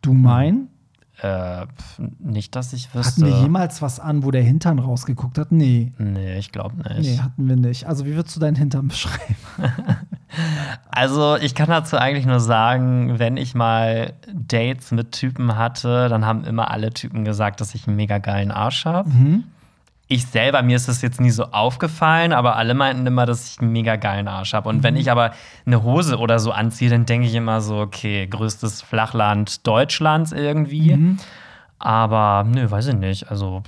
[0.00, 0.68] Du mein?
[1.22, 1.66] Äh,
[2.18, 3.22] nicht, dass ich wüsste.
[3.22, 5.52] Hatten wir jemals was an, wo der Hintern rausgeguckt hat?
[5.52, 5.92] Nee.
[5.98, 7.10] Nee, ich glaube nicht.
[7.10, 7.86] Nee, hatten wir nicht.
[7.86, 9.36] Also, wie würdest du deinen Hintern beschreiben?
[10.90, 16.26] also, ich kann dazu eigentlich nur sagen, wenn ich mal Dates mit Typen hatte, dann
[16.26, 19.08] haben immer alle Typen gesagt, dass ich einen mega geilen Arsch habe.
[19.08, 19.44] Mhm
[20.14, 23.60] ich selber, mir ist das jetzt nie so aufgefallen, aber alle meinten immer, dass ich
[23.60, 24.68] einen mega geilen Arsch habe.
[24.68, 24.82] Und mhm.
[24.82, 25.32] wenn ich aber
[25.66, 30.94] eine Hose oder so anziehe, dann denke ich immer so, okay, größtes Flachland Deutschlands irgendwie.
[30.94, 31.18] Mhm.
[31.78, 33.30] Aber nö, weiß ich nicht.
[33.30, 33.62] Also,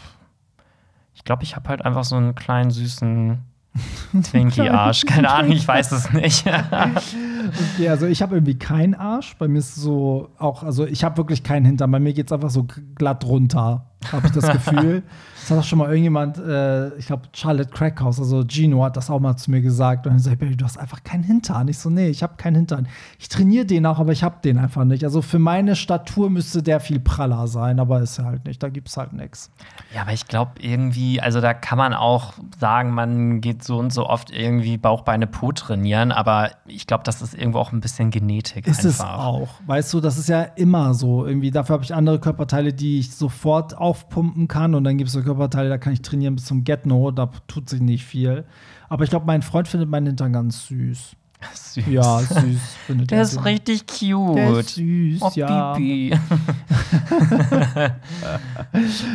[1.15, 3.39] ich glaube, ich habe halt einfach so einen kleinen, süßen
[4.23, 5.05] Twinkie-Arsch.
[5.07, 6.45] Keine Ahnung, ich weiß es nicht.
[7.75, 9.37] okay, also ich habe irgendwie keinen Arsch.
[9.37, 11.91] Bei mir ist so auch, also ich habe wirklich keinen Hintern.
[11.91, 13.87] Bei mir geht es einfach so glatt runter.
[14.13, 15.03] habe ich das Gefühl.
[15.47, 19.11] Das hat auch schon mal irgendjemand, äh, ich glaube, Charlotte Crackhouse, also Gino hat das
[19.11, 20.05] auch mal zu mir gesagt.
[20.05, 21.69] Und dann sagt Barry, du hast einfach keinen Hintern.
[21.69, 22.89] Ich so, nee, ich habe keinen Hintern.
[23.21, 25.05] Ich trainiere den auch, aber ich habe den einfach nicht.
[25.05, 28.61] Also für meine Statur müsste der viel praller sein, aber ist er halt nicht.
[28.61, 29.53] Da gibt es halt nichts.
[29.95, 33.93] Ja, aber ich glaube irgendwie, also da kann man auch sagen, man geht so und
[33.93, 37.81] so oft irgendwie Bauch, Beine, Po trainieren, aber ich glaube, das ist irgendwo auch ein
[37.81, 38.67] bisschen Genetik.
[38.67, 38.89] Ist einfach.
[38.89, 39.49] es auch.
[39.65, 41.25] Weißt du, das ist ja immer so.
[41.25, 45.15] Irgendwie, dafür habe ich andere Körperteile, die ich sofort aufpumpen kann und dann gibt es
[45.15, 48.45] so Körperteile, Körperteile, da kann ich trainieren bis zum Get-No, da tut sich nicht viel.
[48.89, 51.17] Aber ich glaube, mein Freund findet meinen Hintern ganz süß.
[51.53, 51.87] Süß.
[51.87, 52.61] Ja, süß.
[52.87, 54.37] Findet Der ist richtig cute.
[54.37, 55.75] Der ist süß, oh, ja.
[55.75, 56.17] Bibi.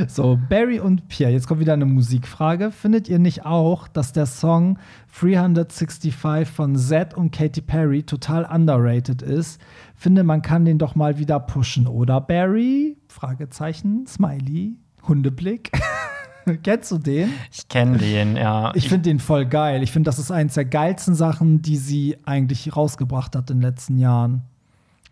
[0.08, 2.72] so, Barry und Pierre, jetzt kommt wieder eine Musikfrage.
[2.72, 4.78] Findet ihr nicht auch, dass der Song
[5.20, 9.60] 365 von Zed und Katy Perry total underrated ist?
[9.96, 12.98] Finde, man kann den doch mal wieder pushen, oder Barry?
[13.08, 15.72] Fragezeichen, Smiley, Hundeblick.
[16.64, 17.32] Kennst du den?
[17.52, 18.72] Ich kenne den, ja.
[18.76, 19.84] Ich finde den voll geil.
[19.84, 23.62] Ich finde, das ist eins der geilsten Sachen, die sie eigentlich rausgebracht hat in den
[23.62, 24.44] letzten Jahren.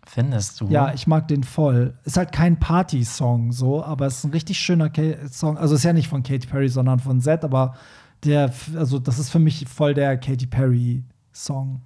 [0.06, 0.66] Findest du?
[0.68, 1.94] Ja, ich mag den voll.
[2.04, 5.56] Ist halt kein Party-Song so, aber es ist ein richtig schöner K Song.
[5.56, 7.76] Also ist ja nicht von Katy Perry, sondern von Zed, aber
[8.24, 11.82] der, also das ist für mich voll der Katy Perry-Song.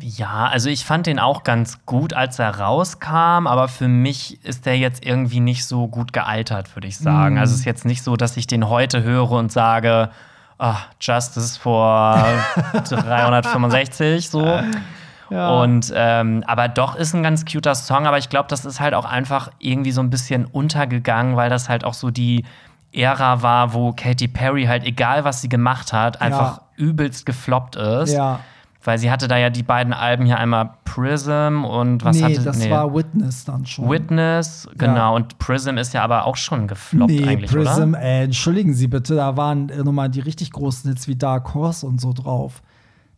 [0.00, 4.66] Ja, also ich fand den auch ganz gut, als er rauskam, aber für mich ist
[4.66, 7.36] der jetzt irgendwie nicht so gut gealtert, würde ich sagen.
[7.36, 7.38] Mm.
[7.38, 10.10] Also es ist jetzt nicht so, dass ich den heute höre und sage,
[10.58, 12.24] ah, Justice vor
[12.72, 14.60] 365 so.
[15.30, 15.60] Ja.
[15.60, 18.94] Und ähm, aber doch ist ein ganz cuter Song, aber ich glaube, das ist halt
[18.94, 22.44] auch einfach irgendwie so ein bisschen untergegangen, weil das halt auch so die
[22.92, 26.62] Ära war, wo Katy Perry halt, egal was sie gemacht hat, einfach ja.
[26.76, 28.12] übelst gefloppt ist.
[28.12, 28.40] Ja.
[28.86, 32.42] Weil sie hatte da ja die beiden Alben hier einmal Prism und was nee, hatte
[32.42, 32.70] das nee.
[32.70, 33.90] war Witness dann schon.
[33.90, 34.94] Witness, genau.
[34.94, 35.08] Ja.
[35.10, 38.02] Und Prism ist ja aber auch schon gefloppt nee, eigentlich, Prism, oder?
[38.02, 41.84] Äh, entschuldigen Sie bitte, da waren äh, nochmal die richtig großen Hits wie Dark Horse
[41.84, 42.62] und so drauf.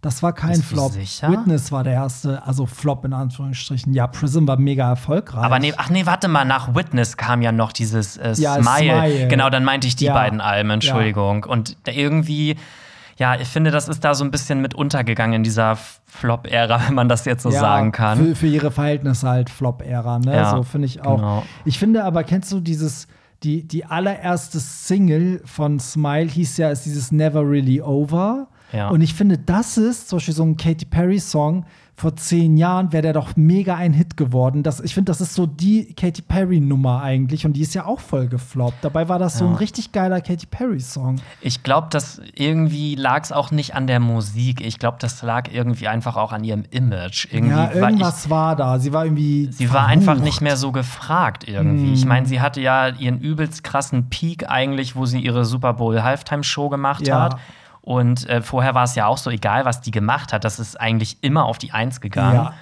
[0.00, 0.92] Das war kein Flop.
[0.92, 1.30] Sicher?
[1.30, 3.92] Witness war der erste, also Flop in Anführungsstrichen.
[3.92, 5.44] Ja, Prism war mega erfolgreich.
[5.44, 9.00] Aber nee, ach nee, warte mal, nach Witness kam ja noch dieses äh, ja, Smile.
[9.00, 9.28] Smile.
[9.28, 10.14] Genau, dann meinte ich die ja.
[10.14, 11.44] beiden Alben, Entschuldigung.
[11.44, 11.52] Ja.
[11.52, 12.56] Und irgendwie
[13.18, 15.76] ja, ich finde, das ist da so ein bisschen mit untergegangen in dieser
[16.06, 18.18] Flop-Ära, wenn man das jetzt so ja, sagen kann.
[18.18, 20.34] Für, für ihre Verhältnisse halt Flop-Ära, ne?
[20.34, 21.16] Ja, so finde ich auch.
[21.16, 21.42] Genau.
[21.64, 23.08] Ich finde aber, kennst du dieses,
[23.42, 28.46] die, die allererste Single von Smile hieß ja, ist dieses Never Really Over.
[28.72, 28.88] Ja.
[28.88, 31.64] Und ich finde, das ist zum Beispiel so ein Katy Perry-Song,
[31.98, 34.62] vor zehn Jahren wäre der doch mega ein Hit geworden.
[34.62, 37.98] Das, ich finde, das ist so die Katy Perry-Nummer eigentlich und die ist ja auch
[37.98, 38.76] voll gefloppt.
[38.82, 39.38] Dabei war das ja.
[39.40, 41.20] so ein richtig geiler Katy Perry-Song.
[41.40, 44.60] Ich glaube, das irgendwie lag es auch nicht an der Musik.
[44.60, 47.26] Ich glaube, das lag irgendwie einfach auch an ihrem Image.
[47.32, 48.78] Irgendwie ja, irgendwas war, ich, war, da.
[48.78, 49.48] Sie war irgendwie.
[49.50, 51.90] Sie war einfach nicht mehr so gefragt irgendwie.
[51.90, 51.94] Mm.
[51.94, 56.00] Ich meine, sie hatte ja ihren übelst krassen Peak eigentlich, wo sie ihre Super Bowl
[56.00, 57.22] Halftime Show gemacht ja.
[57.22, 57.40] hat.
[57.88, 60.78] Und äh, vorher war es ja auch so, egal was die gemacht hat, das ist
[60.78, 62.34] eigentlich immer auf die Eins gegangen.
[62.34, 62.52] Ja.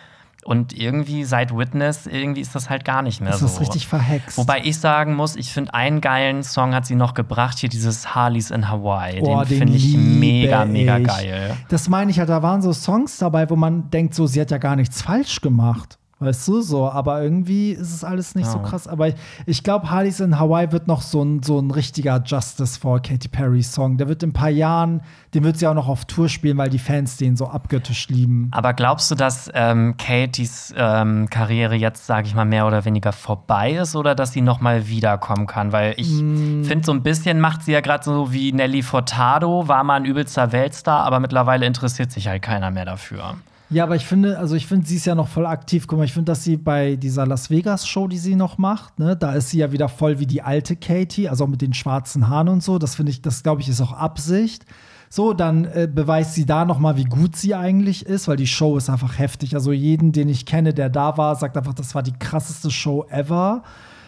[0.44, 3.46] Und irgendwie seit Witness, irgendwie ist das halt gar nicht mehr das so.
[3.46, 4.38] Das ist richtig verhext.
[4.38, 8.14] Wobei ich sagen muss, ich finde, einen geilen Song hat sie noch gebracht, hier dieses
[8.14, 9.20] Harleys in Hawaii.
[9.20, 11.56] Oh, den, den finde ich mega, mega geil.
[11.70, 14.52] Das meine ich halt, da waren so Songs dabei, wo man denkt, so, sie hat
[14.52, 15.98] ja gar nichts falsch gemacht.
[16.18, 18.52] Weißt du, so, aber irgendwie ist es alles nicht ja.
[18.52, 18.88] so krass.
[18.88, 19.12] Aber
[19.44, 23.28] ich, glaube, Harleys in Hawaii wird noch so ein, so ein richtiger Justice for Katy
[23.28, 23.98] Perry Song.
[23.98, 25.02] Der wird in ein paar Jahren,
[25.34, 28.48] den wird sie auch noch auf Tour spielen, weil die Fans den so abgöttisch lieben.
[28.52, 33.12] Aber glaubst du, dass ähm, Katys ähm, Karriere jetzt, sage ich mal, mehr oder weniger
[33.12, 35.72] vorbei ist oder dass sie noch mal wiederkommen kann?
[35.72, 36.64] Weil ich mm.
[36.64, 40.06] finde, so ein bisschen macht sie ja gerade so wie Nelly Furtado, war mal ein
[40.06, 43.34] übelster Weltstar, aber mittlerweile interessiert sich halt keiner mehr dafür.
[43.68, 45.86] Ja, aber ich finde, also ich finde, sie ist ja noch voll aktiv.
[45.86, 48.98] Guck mal, ich finde, dass sie bei dieser Las Vegas Show, die sie noch macht,
[48.98, 51.74] ne, da ist sie ja wieder voll wie die alte Katie, also auch mit den
[51.74, 52.78] schwarzen Haaren und so.
[52.78, 54.64] Das finde ich, das glaube ich, ist auch Absicht.
[55.08, 58.46] So, dann äh, beweist sie da noch mal, wie gut sie eigentlich ist, weil die
[58.46, 59.54] Show ist einfach heftig.
[59.54, 63.06] Also jeden, den ich kenne, der da war, sagt einfach, das war die krasseste Show
[63.08, 63.62] ever.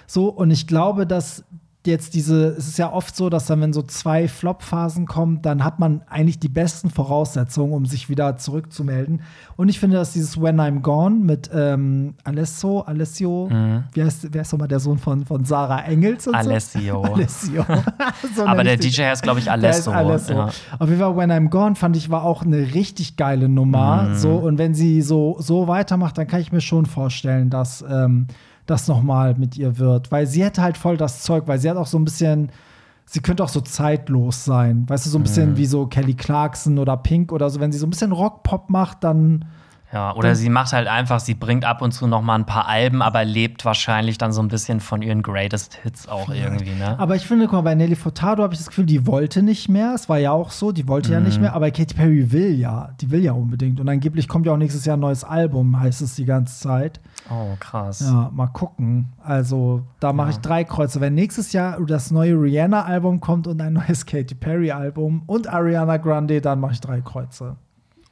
[0.07, 1.45] So, und ich glaube, dass
[1.87, 5.65] jetzt diese, es ist ja oft so, dass dann, wenn so zwei Flop-Phasen kommen, dann
[5.65, 9.23] hat man eigentlich die besten Voraussetzungen, um sich wieder zurückzumelden.
[9.57, 13.85] Und ich finde, dass dieses When I'm Gone mit ähm, Alessio, Alessio, mhm.
[13.93, 16.27] wie heißt, wer ist nochmal der Sohn von, von Sarah Engels?
[16.27, 17.03] Und Alessio.
[17.05, 17.15] So?
[17.15, 17.65] Alessio.
[18.35, 19.91] so Aber der DJ heißt, glaube ich, Alesso.
[19.91, 20.33] Alesso.
[20.33, 20.51] Ja.
[20.79, 24.03] Auf jeden Fall, When I'm Gone fand ich war auch eine richtig geile Nummer.
[24.03, 24.15] Mhm.
[24.17, 28.27] So, und wenn sie so, so weitermacht, dann kann ich mir schon vorstellen, dass ähm,
[28.71, 30.13] das nochmal mit ihr wird.
[30.13, 32.51] Weil sie hätte halt voll das Zeug, weil sie hat auch so ein bisschen,
[33.07, 34.89] sie könnte auch so zeitlos sein.
[34.89, 35.57] Weißt du, so ein bisschen mhm.
[35.57, 37.61] wie so Kelly Clarkson oder Pink oder so.
[37.61, 39.45] Wenn sie so ein bisschen Rock-Pop macht, dann
[39.91, 42.69] Ja, oder sie macht halt einfach, sie bringt ab und zu noch mal ein paar
[42.69, 46.99] Alben, aber lebt wahrscheinlich dann so ein bisschen von ihren Greatest Hits auch irgendwie, ne?
[46.99, 49.71] Aber ich finde, guck mal, bei Nelly Furtado habe ich das Gefühl, die wollte nicht
[49.71, 49.95] mehr.
[49.95, 52.91] Es war ja auch so, die wollte ja nicht mehr, aber Katy Perry will ja.
[53.01, 53.81] Die will ja unbedingt.
[53.81, 57.01] Und angeblich kommt ja auch nächstes Jahr ein neues Album, heißt es die ganze Zeit.
[57.31, 58.01] Oh, krass.
[58.01, 59.13] Ja, mal gucken.
[59.23, 61.01] Also, da mache ich drei Kreuze.
[61.01, 66.43] Wenn nächstes Jahr das neue Rihanna-Album kommt und ein neues Katy Perry-Album und Ariana Grande,
[66.43, 67.57] dann mache ich drei Kreuze.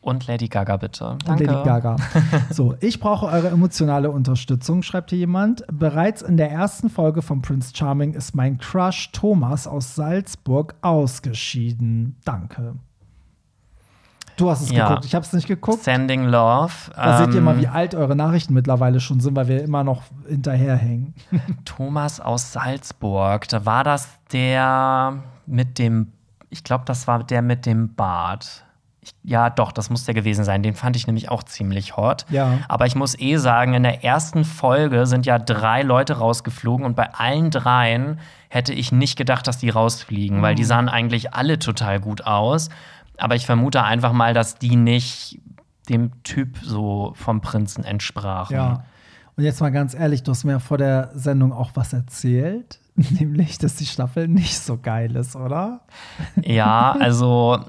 [0.07, 1.09] Und Lady Gaga, bitte.
[1.27, 1.97] Und Lady Gaga.
[2.51, 5.65] So, ich brauche eure emotionale Unterstützung, schreibt hier jemand.
[5.73, 12.15] Bereits in der ersten Folge von Prince Charming ist mein Crush Thomas aus Salzburg ausgeschieden.
[12.25, 12.77] Danke.
[14.37, 14.87] Du hast es Ja.
[14.91, 15.83] geguckt, ich habe es nicht geguckt.
[15.83, 16.73] Sending Love.
[16.95, 19.83] Da seht ihr ähm, mal, wie alt eure Nachrichten mittlerweile schon sind, weil wir immer
[19.83, 21.15] noch hinterherhängen.
[21.65, 23.49] Thomas aus Salzburg.
[23.49, 26.13] Da war das der mit dem,
[26.49, 28.63] ich glaube, das war der mit dem Bart.
[29.23, 30.63] Ja, doch, das muss der gewesen sein.
[30.63, 32.25] Den fand ich nämlich auch ziemlich hot.
[32.31, 32.59] Ja.
[32.69, 36.95] Aber ich muss eh sagen, in der ersten Folge sind ja drei Leute rausgeflogen und
[36.97, 40.67] bei allen dreien hätte ich nicht gedacht, dass die rausfliegen, weil die Mhm.
[40.69, 42.69] sahen eigentlich alle total gut aus.
[43.19, 45.41] Aber ich vermute einfach mal, dass die nicht
[45.89, 48.57] dem Typ so vom Prinzen entsprachen.
[48.57, 48.85] Ja.
[49.37, 52.81] Und jetzt mal ganz ehrlich, du hast mir vor der Sendung auch was erzählt.
[53.11, 55.81] Nämlich, dass die Staffel nicht so geil ist, oder?
[56.43, 57.61] Ja, also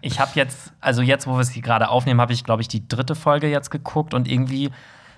[0.00, 2.86] ich habe jetzt, also jetzt, wo wir sie gerade aufnehmen, habe ich, glaube ich, die
[2.86, 4.70] dritte Folge jetzt geguckt und irgendwie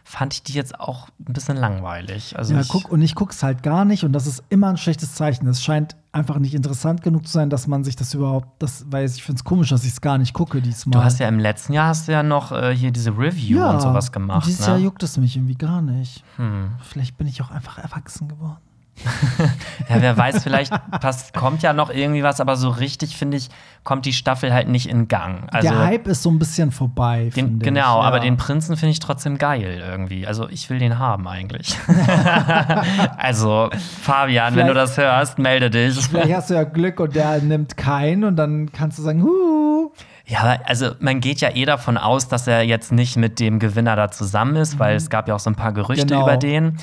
[0.03, 2.37] fand ich die jetzt auch ein bisschen langweilig.
[2.39, 4.79] Also Ja, ich, guck, und ich guck's halt gar nicht und das ist immer ein
[4.79, 5.47] schlechtes Zeichen.
[5.47, 9.05] Es scheint einfach nicht interessant genug zu sein, dass man sich das überhaupt, das, weil
[9.05, 10.99] ich finde es komisch, dass ich es gar nicht gucke diesmal.
[10.99, 13.81] du hast ja im letzten Jahr hast du ja noch äh, hier diese Review und
[13.81, 14.47] sowas gemacht.
[14.47, 14.73] Dieses ne?
[14.73, 16.25] Jahr juckt es mich irgendwie gar nicht.
[16.37, 16.71] Hm.
[16.83, 18.59] Vielleicht bin ich auch einfach erwachsen geworden.
[19.89, 23.49] Ja, wer weiß, vielleicht pass, kommt ja noch irgendwie was, aber so richtig, finde ich,
[23.83, 25.49] kommt die Staffel halt nicht in Gang.
[25.51, 27.33] Also, Der Hype ist so ein bisschen vorbei.
[27.35, 28.07] Den, genau, ich.
[28.07, 28.23] aber Ja.
[28.23, 30.27] den Prinzen finde ich trotzdem geil irgendwie.
[30.29, 31.77] Also ich will den haben eigentlich.
[33.17, 33.71] also
[34.03, 35.97] Fabian, wenn du das hörst, melde dich.
[36.07, 39.91] Vielleicht hast du ja Glück und der nimmt keinen und dann kannst du sagen, huh.
[40.27, 43.59] Ja, aber also man geht ja eh davon aus, dass er jetzt nicht mit dem
[43.59, 46.23] Gewinner da zusammen ist, weil es gab ja auch so ein paar Gerüchte Genau.
[46.23, 46.77] über den.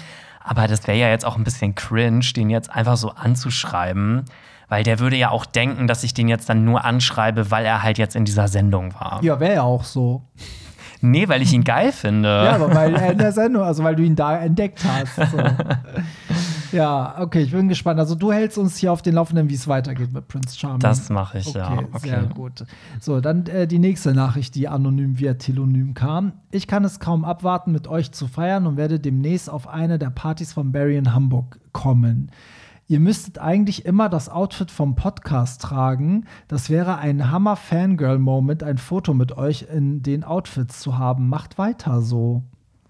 [0.48, 4.24] Aber das wäre ja jetzt auch ein bisschen cringe, den jetzt einfach so anzuschreiben.
[4.70, 7.84] Weil der würde ja auch denken, dass ich den jetzt dann nur anschreibe, weil er
[7.84, 9.20] halt jetzt in dieser Sendung war.
[9.24, 10.24] Ja, wäre ja auch so.
[11.02, 12.30] Nee, weil ich ihn geil finde.
[12.30, 15.16] Ja, aber weil er in der Sendung, also weil du ihn da entdeckt hast.
[15.32, 15.38] So.
[16.72, 18.00] ja, okay, ich bin gespannt.
[18.00, 20.80] Also du hältst uns hier auf den Laufenden, wie es weitergeht mit Prince Charming.
[20.80, 21.80] Das mache ich, okay, ja.
[21.92, 22.10] Okay.
[22.10, 22.66] Sehr gut.
[23.00, 26.34] So, dann äh, die nächste Nachricht, die anonym via Telonym kam.
[26.52, 30.10] Ich kann es kaum abwarten, mit euch zu feiern und werde demnächst auf eine der
[30.10, 32.32] Partys von Barry in Hamburg kommen.
[32.90, 36.24] Ihr müsstet eigentlich immer das Outfit vom Podcast tragen.
[36.48, 41.28] Das wäre ein Hammer-Fangirl-Moment, ein Foto mit euch in den Outfits zu haben.
[41.28, 42.44] Macht weiter so.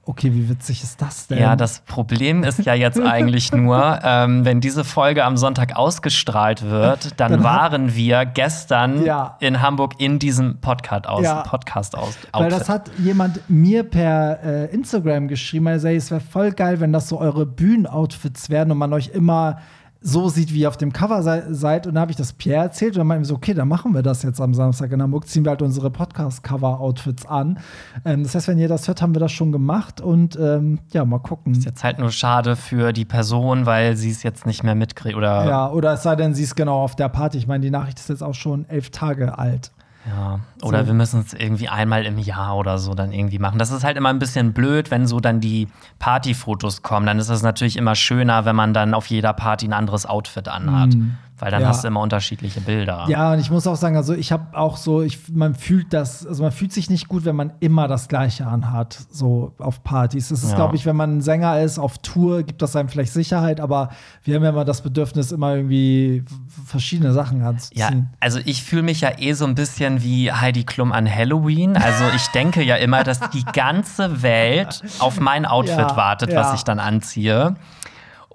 [0.10, 1.38] Okay, wie witzig ist das denn?
[1.38, 6.63] Ja, das Problem ist ja jetzt eigentlich nur, ähm, wenn diese Folge am Sonntag ausgestrahlt
[6.63, 9.36] wird, dann, Dann waren wir gestern Ja.
[9.41, 11.24] in Hamburg in diesem Podcast aus.
[11.26, 11.41] Ja.
[11.41, 16.22] Podcast aus Weil das hat jemand mir per äh, Instagram geschrieben, er sagt, es wäre
[16.22, 19.58] voll geil, wenn das so eure Bühnenoutfits werden und man euch immer
[20.02, 21.88] so sieht, wie ihr auf dem Cover sei, seid.
[21.88, 23.94] Und dann habe ich das Pierre erzählt und dann meinte ich so, okay, dann machen
[23.94, 27.60] wir das jetzt am Samstag in Hamburg, ziehen wir halt unsere Podcast-Cover-Outfits an.
[28.06, 31.06] Ähm, das heißt, wenn ihr das hört, haben wir das schon gemacht und ähm, ja,
[31.06, 31.54] mal gucken.
[31.54, 35.16] ist jetzt halt nur schade für die Person, weil sie es jetzt nicht mehr mitkriegt
[35.16, 37.38] oder Ja, oder es sei denn, sie ist genau auf der Party.
[37.38, 39.72] Ich meine, die Nachricht ist jetzt auch schon elf Tage alt.
[40.08, 40.88] Ja, oder So.
[40.88, 43.60] wir müssen es irgendwie einmal im Jahr oder so dann irgendwie machen.
[43.60, 45.67] Das ist halt immer ein bisschen blöd, wenn so dann die
[46.00, 47.06] Partyfotos kommen.
[47.06, 50.48] Dann ist es natürlich immer schöner, wenn man dann auf jeder Party ein anderes Outfit
[50.48, 50.93] anhat.
[51.39, 51.67] Weil dann Ja.
[51.67, 53.06] hast du immer unterschiedliche Bilder.
[53.10, 56.26] Ja, und ich muss auch sagen, also ich habe auch so, ich, man fühlt das,
[56.26, 60.30] also man fühlt sich nicht gut, wenn man immer das Gleiche anhat, so auf Partys.
[60.30, 60.56] Das ist, Ja.
[60.56, 63.89] glaube ich, wenn man ein Sänger ist, auf Tour, gibt das einem vielleicht Sicherheit, aber
[64.23, 66.23] wir haben ja immer das Bedürfnis, immer irgendwie
[66.65, 68.10] verschiedene Sachen Ja, anzuziehen.
[68.19, 71.78] also ich fühle mich ja eh so ein bisschen wie Heidi Klum an Halloween.
[71.78, 76.39] Also ich denke ja immer, dass die ganze Welt auf mein Outfit Ja, wartet, ja.
[76.39, 77.56] was ich dann anziehe.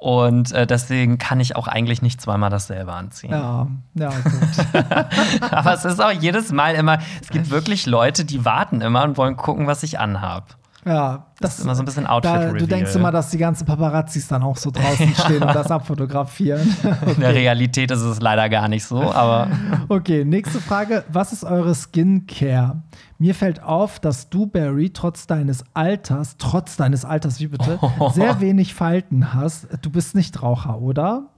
[0.02, 3.30] Und äh, deswegen kann ich auch eigentlich nicht zweimal dasselbe anziehen.
[3.30, 5.52] Ja, ja, gut.
[5.52, 9.16] Aber es ist auch jedes Mal immer, es gibt wirklich Leute, die warten immer und
[9.16, 10.56] wollen gucken, was ich anhab.
[10.84, 12.58] ja, Das ist immer so ein bisschen da, Outfit-Reveal.
[12.58, 16.76] Du denkst immer, dass die ganzen Paparazzis dann auch so draußen stehen und das abfotografieren.
[17.06, 19.46] In der Realität ist es leider gar nicht so, aber
[19.88, 21.04] Okay, nächste Frage.
[21.12, 22.82] Was ist eure Skincare?
[23.22, 27.78] Mir fällt auf, dass du, Barry, trotz deines Alters, trotz deines Alters, wie bitte,
[28.14, 29.68] sehr wenig Falten hast.
[29.80, 31.28] Du bist nicht Raucher, oder?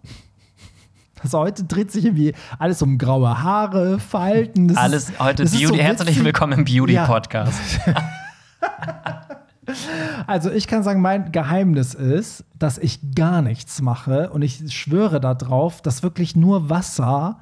[1.23, 4.69] Also heute dreht sich irgendwie alles um graue Haare, Falten.
[4.69, 5.67] Das alles ist, heute Beauty.
[5.67, 7.61] so Herzlich willkommen im Beauty-Podcast.
[10.27, 15.21] Also ich kann sagen, mein Geheimnis ist, dass ich gar nichts mache und ich schwöre
[15.21, 17.41] darauf, dass wirklich nur Wasser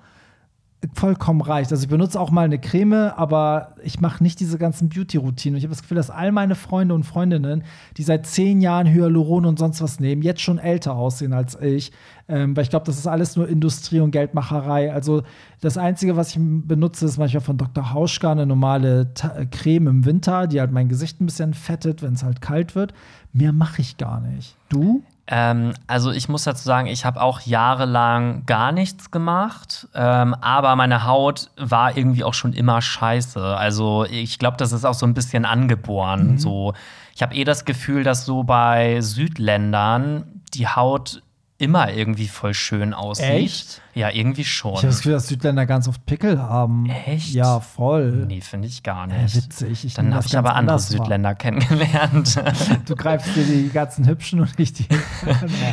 [0.95, 1.71] vollkommen reicht.
[1.71, 5.57] Also ich benutze auch mal eine Creme, aber ich mache nicht diese ganzen Beauty-Routinen.
[5.57, 7.62] Ich habe das Gefühl, dass all meine Freunde und Freundinnen,
[7.97, 11.92] die seit zehn Jahren Hyaluron und sonst was nehmen, jetzt schon älter aussehen als ich.
[12.29, 14.92] Ähm, weil ich glaube, das ist alles nur Industrie und Geldmacherei.
[14.92, 15.23] Also
[15.61, 17.92] das Einzige, was ich benutze, ist manchmal von Dr.
[17.92, 22.03] Hauschka eine normale Ta äh, Creme im Winter, die halt mein Gesicht ein bisschen fettet,
[22.03, 22.92] wenn es halt kalt wird.
[23.33, 24.57] Mehr mache ich gar nicht.
[24.68, 25.03] Du?
[25.28, 30.74] Ähm, also ich muss dazu sagen, ich habe auch jahrelang gar nichts gemacht, ähm, aber
[30.74, 33.40] meine Haut war irgendwie auch schon immer scheiße.
[33.40, 36.32] Also ich glaube, das ist auch so ein bisschen angeboren.
[36.32, 36.38] Mhm.
[36.38, 36.74] So,
[37.14, 41.22] ich habe eh das Gefühl, dass so bei Südländern die Haut
[41.62, 43.31] immer irgendwie voll schön aussieht.
[43.31, 43.83] Echt?
[43.94, 44.72] Ja, irgendwie schon.
[44.72, 46.90] Ich habe das Gefühl, dass Südländer ganz oft Pickel haben.
[47.07, 47.33] Echt?
[47.35, 48.25] Ja, voll.
[48.27, 49.37] Nee, finde ich gar nicht.
[49.37, 49.85] Ja, witzig.
[49.85, 51.35] Ich Dann habe ich aber andere Südländer war.
[51.37, 52.42] kennengelernt.
[52.87, 54.87] du greifst dir die ganzen Hübschen und nicht die.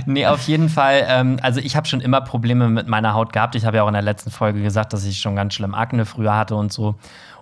[0.06, 1.06] nee, auf jeden Fall.
[1.08, 3.56] Ähm, also, ich habe schon immer Probleme mit meiner Haut gehabt.
[3.56, 6.06] Ich habe ja auch in der letzten Folge gesagt, dass ich schon ganz schlimm Akne
[6.06, 6.95] früher hatte und so.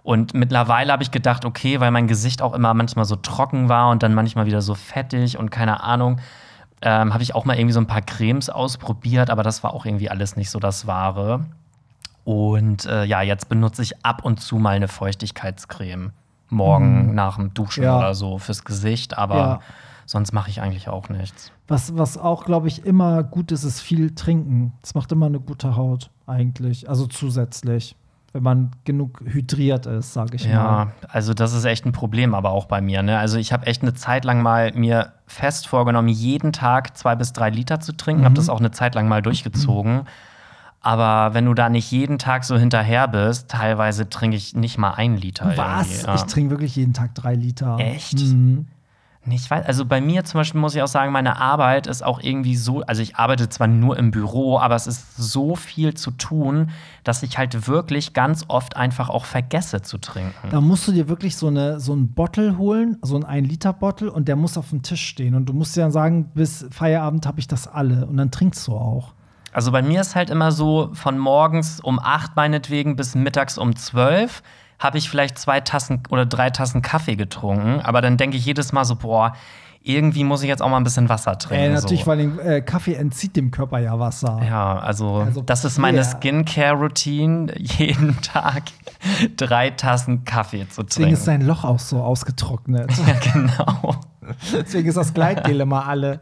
[0.03, 3.89] Und mittlerweile habe ich gedacht, okay, weil mein Gesicht auch immer manchmal so trocken war
[3.89, 6.21] und dann manchmal wieder so fettig und keine Ahnung
[6.81, 9.85] ähm, habe ich auch mal irgendwie so ein paar Cremes ausprobiert, aber das war auch
[9.85, 11.45] irgendwie alles nicht so das Wahre.
[12.23, 16.11] Und äh, ja, jetzt benutze ich ab und zu mal eine Feuchtigkeitscreme.
[16.49, 17.15] Morgen mhm.
[17.15, 17.97] nach dem Duschen ja.
[17.97, 19.59] oder so fürs Gesicht, aber ja.
[20.05, 21.51] sonst mache ich eigentlich auch nichts.
[21.67, 24.73] Was, was auch, glaube ich, immer gut ist, ist viel trinken.
[24.81, 26.89] Das macht immer eine gute Haut, eigentlich.
[26.89, 27.97] Also zusätzlich
[28.37, 30.85] wenn man genug hydriert ist, sage ich ja, mal.
[31.01, 33.01] Ja, also das ist echt ein Problem, aber auch bei mir.
[33.01, 33.17] Ne?
[33.17, 37.33] Also ich habe echt eine Zeit lang mal mir fest vorgenommen, jeden Tag zwei bis
[37.33, 38.21] drei Liter zu trinken.
[38.21, 38.25] Mhm.
[38.25, 39.95] Habe das auch eine Zeit lang mal durchgezogen.
[39.95, 40.07] Mhm.
[40.81, 44.91] Aber wenn du da nicht jeden Tag so hinterher bist, teilweise trinke ich nicht mal
[44.91, 45.51] ein Liter.
[45.55, 46.03] Was?
[46.03, 46.13] Ja.
[46.13, 47.77] Ich trinke wirklich jeden Tag drei Liter.
[47.79, 48.19] Echt?
[48.19, 48.67] Mhm.
[49.29, 52.21] Ich weiß, also bei mir zum Beispiel muss ich auch sagen, meine Arbeit ist auch
[52.21, 56.11] irgendwie so, also ich arbeite zwar nur im Büro, aber es ist so viel zu
[56.11, 56.69] tun,
[57.03, 60.49] dass ich halt wirklich ganz oft einfach auch vergesse zu trinken.
[60.49, 64.27] Da musst du dir wirklich so, eine, so ein Bottle holen, so ein 1-Liter-Bottle und
[64.27, 65.35] der muss auf dem Tisch stehen.
[65.35, 68.05] Und du musst dir dann sagen, bis Feierabend habe ich das alle.
[68.05, 69.13] Und dann trinkst du auch.
[69.51, 73.75] Also bei mir ist halt immer so von morgens um 8 meinetwegen bis mittags um
[73.75, 74.43] 12
[74.79, 77.81] habe ich vielleicht zwei Tassen oder drei Tassen Kaffee getrunken.
[77.81, 79.33] Aber dann denke ich jedes Mal so, boah,
[79.87, 81.65] irgendwie muss ich jetzt auch mal ein bisschen Wasser trinken.
[81.65, 82.07] Äh, natürlich, so.
[82.07, 84.41] weil äh, Kaffee entzieht dem Körper ja Wasser.
[84.45, 86.05] Ja, also, also das ist meine yeah.
[86.05, 88.63] Skincare-Routine, jeden Tag
[89.37, 90.87] drei Tassen Kaffee zu trinken.
[90.87, 92.91] Deswegen ist sein Loch auch so ausgetrocknet.
[93.07, 93.95] Ja, genau.
[94.51, 96.19] Deswegen ist das Gleitgel immer alle.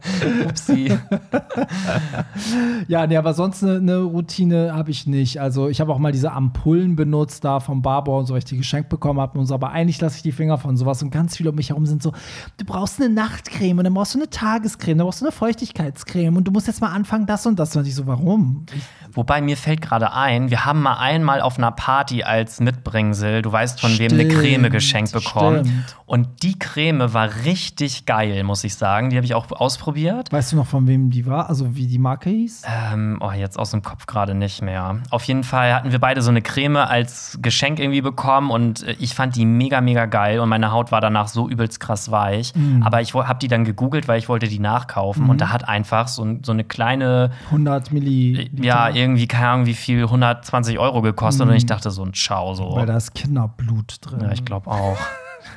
[0.47, 0.95] Upsi.
[2.87, 5.41] ja, nee, aber sonst eine, eine Routine habe ich nicht.
[5.41, 8.45] Also ich habe auch mal diese Ampullen benutzt da vom Barbour und so, weil ich
[8.45, 9.53] die geschenkt bekommen habe und so.
[9.53, 12.03] Aber eigentlich lasse ich die Finger von sowas und ganz viele um mich herum sind
[12.03, 12.11] so,
[12.57, 16.37] du brauchst eine Nachtcreme und dann brauchst du eine Tagescreme, dann brauchst du eine Feuchtigkeitscreme
[16.37, 17.75] und du musst jetzt mal anfangen das und das.
[17.75, 18.65] Und ich so, warum?
[19.13, 23.51] Wobei mir fällt gerade ein, wir haben mal einmal auf einer Party als Mitbringsel, du
[23.51, 25.65] weißt von stimmt, wem eine Creme geschenkt bekommen.
[25.65, 25.95] Stimmt.
[26.05, 29.09] Und die Creme war richtig geil, muss ich sagen.
[29.09, 30.31] Die habe ich auch ausprobiert.
[30.31, 31.49] Weißt du noch, von wem die war?
[31.49, 32.63] Also wie die Marke hieß?
[32.65, 34.99] Ähm, oh, jetzt aus dem Kopf gerade nicht mehr.
[35.09, 38.95] Auf jeden Fall hatten wir beide so eine Creme als Geschenk irgendwie bekommen und äh,
[38.99, 42.53] ich fand die mega, mega geil und meine Haut war danach so übelst krass weich.
[42.55, 42.83] Mhm.
[42.83, 45.29] Aber ich habe die dann gegoogelt, weil ich wollte die nachkaufen mhm.
[45.31, 48.63] und da hat einfach so, so eine kleine 100 Milliliter.
[48.63, 51.51] Ja, irgendwie, keine Ahnung, wie viel, 120 Euro gekostet mhm.
[51.51, 52.75] und ich dachte so ein Ciao so.
[52.75, 54.21] Weil da ist Kinderblut drin.
[54.21, 54.97] Ja, ich glaube auch.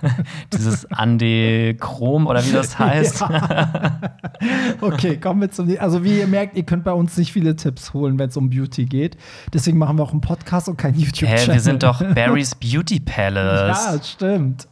[0.52, 3.24] Dieses Andechrom oder wie das heißt.
[3.38, 4.00] Ja.
[4.80, 5.68] okay, kommen wir zum.
[5.78, 8.50] Also, wie ihr merkt, ihr könnt bei uns nicht viele Tipps holen, wenn es um
[8.50, 9.16] Beauty geht.
[9.52, 11.38] Deswegen machen wir auch einen Podcast und kein YouTube-Channel.
[11.38, 13.78] Hä, wir sind doch Barry's Beauty Palace.
[13.84, 14.68] Ja, stimmt.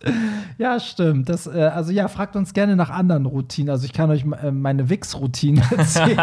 [0.58, 1.28] Ja, stimmt.
[1.28, 3.70] Das, äh, also, ja, fragt uns gerne nach anderen Routinen.
[3.70, 6.16] Also, ich kann euch äh, meine Wix-Routine erzählen.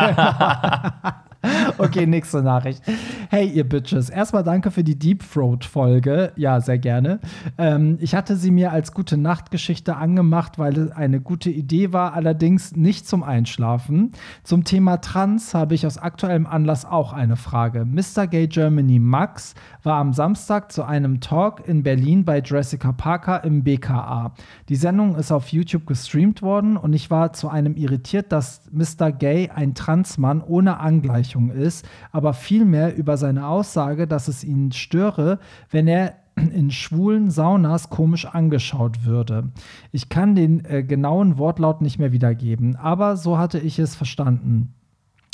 [1.78, 2.82] Okay, nächste Nachricht.
[3.30, 4.10] Hey, ihr Bitches.
[4.10, 6.32] Erstmal danke für die Deep Throat-Folge.
[6.36, 7.20] Ja, sehr gerne.
[7.58, 12.14] Ähm, ich hatte sie mir als gute Nachtgeschichte angemacht, weil es eine gute Idee war,
[12.14, 14.12] allerdings nicht zum Einschlafen.
[14.44, 17.86] Zum Thema Trans habe ich aus aktuellem Anlass auch eine Frage.
[17.86, 18.28] Mr.
[18.28, 23.64] Gay Germany Max war am Samstag zu einem Talk in Berlin bei Jessica Parker im
[23.64, 24.34] BKA.
[24.70, 29.12] Die Sendung ist auf YouTube gestreamt worden und ich war zu einem irritiert, dass Mr.
[29.12, 34.72] Gay ein Transmann ohne Angleichung Ansprechung ist, aber vielmehr über seine Aussage, dass es ihn
[34.72, 35.40] störe,
[35.72, 39.52] wenn er in schwulen Saunas komisch angeschaut würde.
[39.92, 44.74] Ich kann den äh, genauen Wortlaut nicht mehr wiedergeben, aber so hatte ich es verstanden.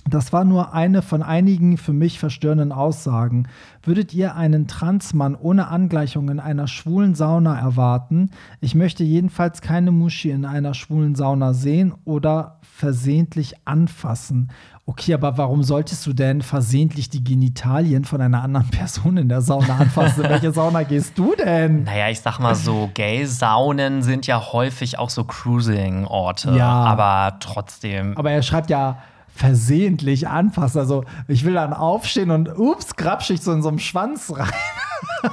[0.09, 3.47] Das war nur eine von einigen für mich verstörenden Aussagen.
[3.83, 8.31] Würdet ihr einen Transmann ohne Angleichung in einer schwulen Sauna erwarten?
[8.59, 14.51] Ich möchte jedenfalls keine Muschi in einer schwulen Sauna sehen oder versehentlich anfassen.
[14.85, 19.41] Okay, aber warum solltest du denn versehentlich die Genitalien von einer anderen Person in der
[19.41, 20.23] Sauna anfassen?
[20.23, 21.83] In welche Sauna gehst du denn?
[21.83, 26.51] Naja, ich sag mal so, Gay-Saunen sind ja häufig auch so Cruising-Orte.
[26.51, 26.69] Ja.
[26.69, 28.17] Aber trotzdem.
[28.17, 30.79] Aber er schreibt ja versehentlich anfassen.
[30.79, 34.47] Also ich will dann aufstehen und ups, grapsch ich so in so einem Schwanz rein.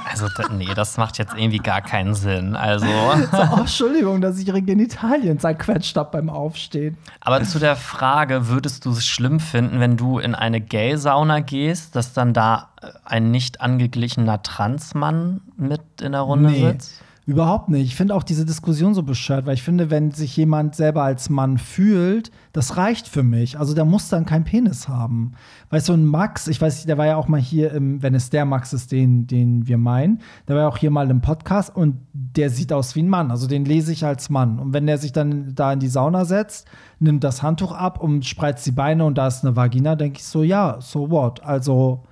[0.09, 2.55] Also, nee, das macht jetzt irgendwie gar keinen Sinn.
[2.55, 2.85] Also.
[3.31, 6.97] So, oh, Entschuldigung, dass ich ihre Genitalien zerquetscht habe beim Aufstehen.
[7.21, 11.95] Aber zu der Frage, würdest du es schlimm finden, wenn du in eine Gay-Sauna gehst,
[11.95, 12.69] dass dann da
[13.05, 16.71] ein nicht angeglichener Transmann mit in der Runde Nee.
[16.71, 17.01] sitzt?
[17.27, 17.87] Überhaupt nicht.
[17.87, 21.29] Ich finde auch diese Diskussion so bescheuert, weil ich finde, wenn sich jemand selber als
[21.29, 23.59] Mann fühlt, das reicht für mich.
[23.59, 25.33] Also der muss dann keinen Penis haben.
[25.69, 28.29] Weißt du, ein Max, ich weiß, der war ja auch mal hier, im, wenn es
[28.29, 31.75] der Max ist, den, den wir meinen, der war ja auch hier mal im Podcast
[31.75, 33.29] und der sieht aus wie ein Mann.
[33.29, 34.57] Also den lese ich als Mann.
[34.57, 36.65] Und wenn der sich dann da in die Sauna setzt,
[36.99, 40.23] nimmt das Handtuch ab und spreizt die Beine und da ist eine Vagina, denke ich
[40.23, 41.43] so, ja, so what?
[41.43, 42.05] Also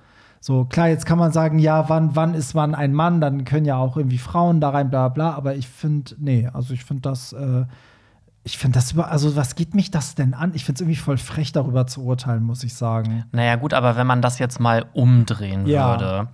[0.46, 3.20] so, klar, jetzt kann man sagen, ja, wann, wann ist man ein Mann?
[3.20, 5.34] Dann können ja auch irgendwie Frauen da rein, bla bla.
[5.34, 7.64] Aber ich finde, nee, also ich finde das, äh,
[8.44, 10.52] ich finde das über, also was geht mich das denn an?
[10.54, 13.24] Ich finde es irgendwie voll frech, darüber zu urteilen, muss ich sagen.
[13.32, 15.88] Naja, gut, aber wenn man das jetzt mal umdrehen Ja.
[15.90, 16.28] würde,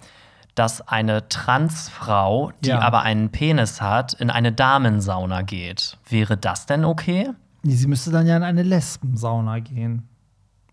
[0.54, 2.80] dass eine Transfrau, die Ja.
[2.80, 7.30] aber einen Penis hat, in eine Damensauna geht, wäre das denn okay?
[7.62, 10.06] Nee, sie müsste dann ja in eine Lesbensauna gehen.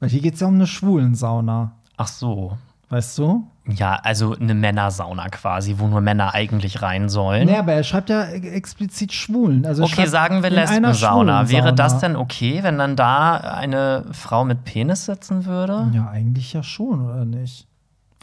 [0.01, 1.71] Weil hier geht es ja um eine Schwulensauna.
[1.95, 2.57] Ach so.
[2.89, 3.47] Weißt du?
[3.67, 7.45] Ja, also eine Männersauna quasi, wo nur Männer eigentlich rein sollen.
[7.45, 9.63] Nee, aber er schreibt ja e- explizit Schwulen.
[9.63, 11.49] Also Okay, sagen wir Lesbensauna.
[11.49, 15.91] Wäre das denn okay, wenn dann da eine Frau mit Penis sitzen würde?
[15.93, 17.67] Ja, eigentlich ja schon, oder nicht?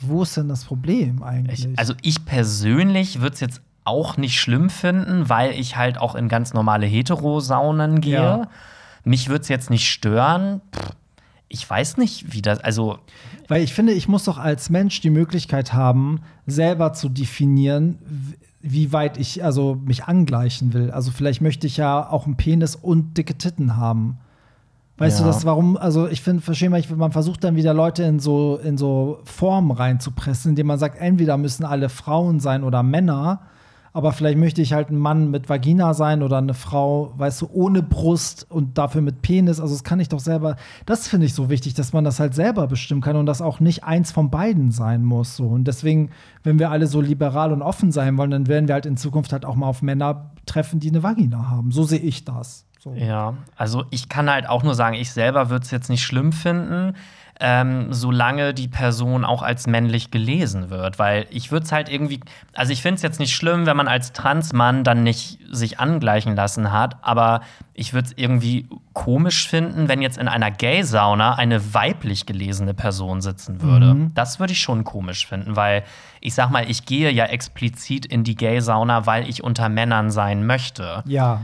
[0.02, 1.64] Wo ist denn das Problem eigentlich?
[1.64, 6.16] Ich, also ich persönlich würde es jetzt auch nicht schlimm finden, weil ich halt auch
[6.16, 8.14] in ganz normale Heterosaunen gehe.
[8.14, 8.48] Ja.
[9.04, 10.60] Mich würde es jetzt nicht stören.
[10.74, 10.90] Pff,
[11.48, 12.98] Ich weiß nicht, wie das, also
[13.48, 17.98] Weil ich finde, ich muss doch als Mensch die Möglichkeit haben, selber zu definieren,
[18.60, 20.90] wie weit ich also mich angleichen will.
[20.90, 24.18] Also vielleicht möchte ich ja auch einen Penis und dicke Titten haben.
[24.98, 25.24] Weißt Ja.
[25.24, 25.76] du das, warum?
[25.76, 29.20] Also ich finde, verstehe mal, ich, man versucht dann wieder Leute in so, in so
[29.24, 33.42] Formen reinzupressen, indem man sagt, entweder müssen alle Frauen sein oder Männer,
[33.96, 37.48] aber vielleicht möchte ich halt ein Mann mit Vagina sein oder eine Frau, weißt du,
[37.50, 39.58] ohne Brust und dafür mit Penis.
[39.58, 40.56] Also das kann ich doch selber.
[40.84, 43.58] Das finde ich so wichtig, dass man das halt selber bestimmen kann und das auch
[43.58, 45.36] nicht eins von beiden sein muss.
[45.36, 45.46] So.
[45.46, 46.10] Und deswegen,
[46.42, 49.32] wenn wir alle so liberal und offen sein wollen, dann werden wir halt in Zukunft
[49.32, 51.70] halt auch mal auf Männer treffen, die eine Vagina haben.
[51.70, 52.66] So sehe ich das.
[52.78, 52.92] So.
[52.92, 56.32] ja, also ich kann halt auch nur sagen, ich selber würde es jetzt nicht schlimm
[56.32, 56.92] finden,
[57.40, 62.20] ähm, solange die Person auch als männlich gelesen wird, weil ich würde es halt irgendwie,
[62.54, 66.34] also ich finde es jetzt nicht schlimm, wenn man als Transmann dann nicht sich angleichen
[66.34, 67.40] lassen hat, aber
[67.74, 73.20] ich würde es irgendwie komisch finden, wenn jetzt in einer Gay-Sauna eine weiblich gelesene Person
[73.20, 73.94] sitzen würde.
[73.94, 74.14] Mhm.
[74.14, 75.84] Das würde ich schon komisch finden, weil
[76.20, 80.46] ich sag mal, ich gehe ja explizit in die Gay-Sauna, weil ich unter Männern sein
[80.46, 81.02] möchte.
[81.06, 81.42] Ja.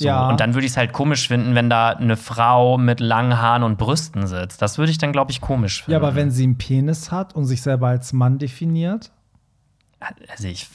[0.00, 0.28] So, ja.
[0.30, 3.62] Und dann würde ich es halt komisch finden, wenn da eine Frau mit langen Haaren
[3.62, 4.62] und Brüsten sitzt.
[4.62, 5.92] Das würde ich dann, glaube ich, komisch finden.
[5.92, 9.10] ja, aber wenn sie einen Penis hat und sich selber als Mann definiert,
[10.32, 10.66] Also, ich,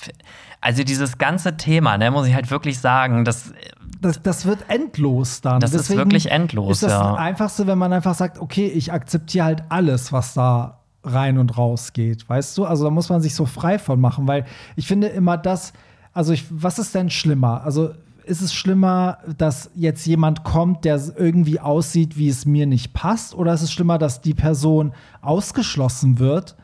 [0.62, 3.52] also dieses ganze Thema, ne, muss ich halt wirklich sagen, das,
[4.00, 5.60] das, das wird endlos dann.
[5.60, 7.16] Das ist wirklich endlos, Ist das ja.
[7.16, 11.94] Einfachste, wenn man einfach sagt, okay, ich akzeptiere halt alles, was da rein und raus
[11.94, 12.66] geht, weißt du?
[12.66, 14.46] Also da muss man sich so frei von machen, weil
[14.76, 15.74] ich finde immer das,
[16.14, 17.64] also ich, was ist denn schlimmer?
[17.64, 17.92] Also
[18.26, 23.36] ist es schlimmer, dass jetzt jemand kommt, der irgendwie aussieht, wie es mir nicht passt?
[23.36, 26.56] Oder ist es schlimmer, dass die Person ausgeschlossen wird,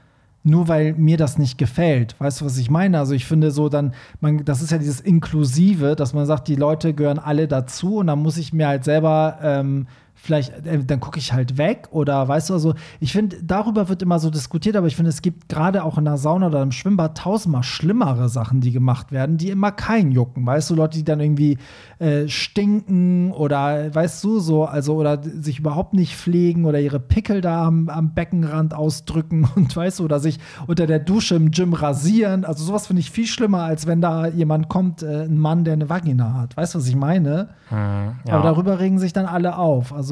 [0.44, 2.16] nur weil mir das nicht gefällt.
[2.20, 2.98] Weißt du, was ich meine?
[2.98, 6.56] Also ich finde so dann, man, das ist ja dieses Inklusive, dass man sagt, die
[6.56, 9.88] Leute gehören alle dazu und dann muss ich mir halt selber ähm,
[10.22, 14.02] vielleicht, äh, dann gucke ich halt weg oder weißt du, also ich finde, darüber wird
[14.02, 16.72] immer so diskutiert, aber ich finde, es gibt gerade auch in der Sauna oder im
[16.72, 21.04] Schwimmbad tausendmal schlimmere Sachen, die gemacht werden, die immer keinen jucken, weißt du, Leute, die
[21.04, 21.58] dann irgendwie
[22.00, 27.42] äh, stinken oder weißt du, so, also oder sich überhaupt nicht pflegen oder ihre Pickel
[27.42, 31.74] da am, am Beckenrand ausdrücken und weißt du, oder sich unter der Dusche im Gym
[31.74, 32.46] rasieren.
[32.46, 35.74] Also sowas finde ich viel schlimmer, als wenn da jemand kommt, äh, ein Mann, der
[35.74, 36.56] eine Vagina hat.
[36.58, 37.50] Weißt du, was ich meine?
[38.28, 38.34] ja.
[38.34, 39.94] Aber darüber regen sich dann alle auf.
[39.94, 40.11] Also,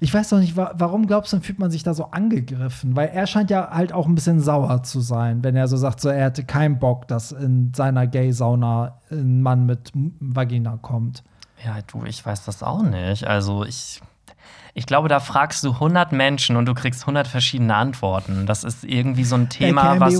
[0.00, 2.96] ich weiß doch nicht, wa warum glaubst du, fühlt man sich da so angegriffen?
[2.96, 6.00] Weil er scheint ja halt auch ein bisschen sauer zu sein, wenn er so sagt,
[6.00, 11.22] so er hätte keinen Bock, dass in seiner Gay-Sauna ein Mann mit Vagina kommt.
[11.64, 13.26] ja, du, ich weiß das auch nicht.
[13.26, 14.00] Also ich,
[14.74, 18.46] Ich glaube, da fragst du 100 Menschen und du kriegst 100 verschiedene Antworten.
[18.46, 20.14] Das ist irgendwie so ein Thema, was.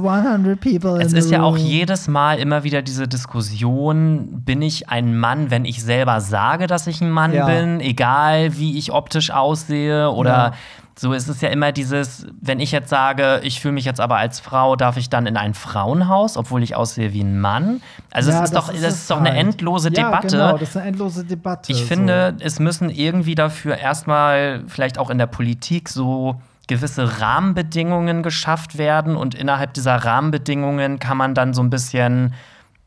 [0.98, 5.64] es ist ja auch jedes Mal immer wieder diese Diskussion: Bin ich ein Mann, wenn
[5.64, 7.46] ich selber sage, dass ich ein Mann ja.
[7.46, 10.30] bin, egal wie ich optisch aussehe oder.
[10.30, 10.52] Ja
[10.96, 14.16] so ist es ja immer dieses, wenn ich jetzt sage, ich fühle mich jetzt aber
[14.16, 17.80] als Frau, darf ich dann in ein Frauenhaus, obwohl ich aussehe wie ein Mann?
[18.10, 19.40] Also ja, es ist doch, ist das ist doch eine halt.
[19.40, 20.36] endlose ja, Debatte.
[20.36, 21.72] Genau, das ist eine endlose Debatte.
[21.72, 21.84] Ich so.
[21.86, 28.78] finde, es müssen irgendwie dafür erstmal vielleicht auch in der Politik so gewisse Rahmenbedingungen geschafft
[28.78, 32.32] werden und innerhalb dieser Rahmenbedingungen kann man dann so ein bisschen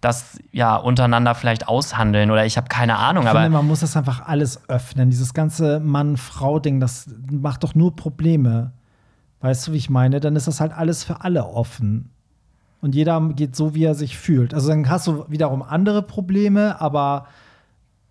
[0.03, 3.23] das ja untereinander vielleicht aushandeln oder ich habe keine Ahnung.
[3.23, 5.09] Ich aber finde, man muss das einfach alles öffnen.
[5.09, 8.71] Dieses ganze Mann-Frau-Ding, das macht doch nur Probleme.
[9.41, 10.19] Weißt du, wie ich meine?
[10.19, 12.11] Dann ist das halt alles für alle offen.
[12.81, 14.53] Und jeder geht so, wie er sich fühlt.
[14.53, 17.27] Also dann hast du wiederum andere Probleme, aber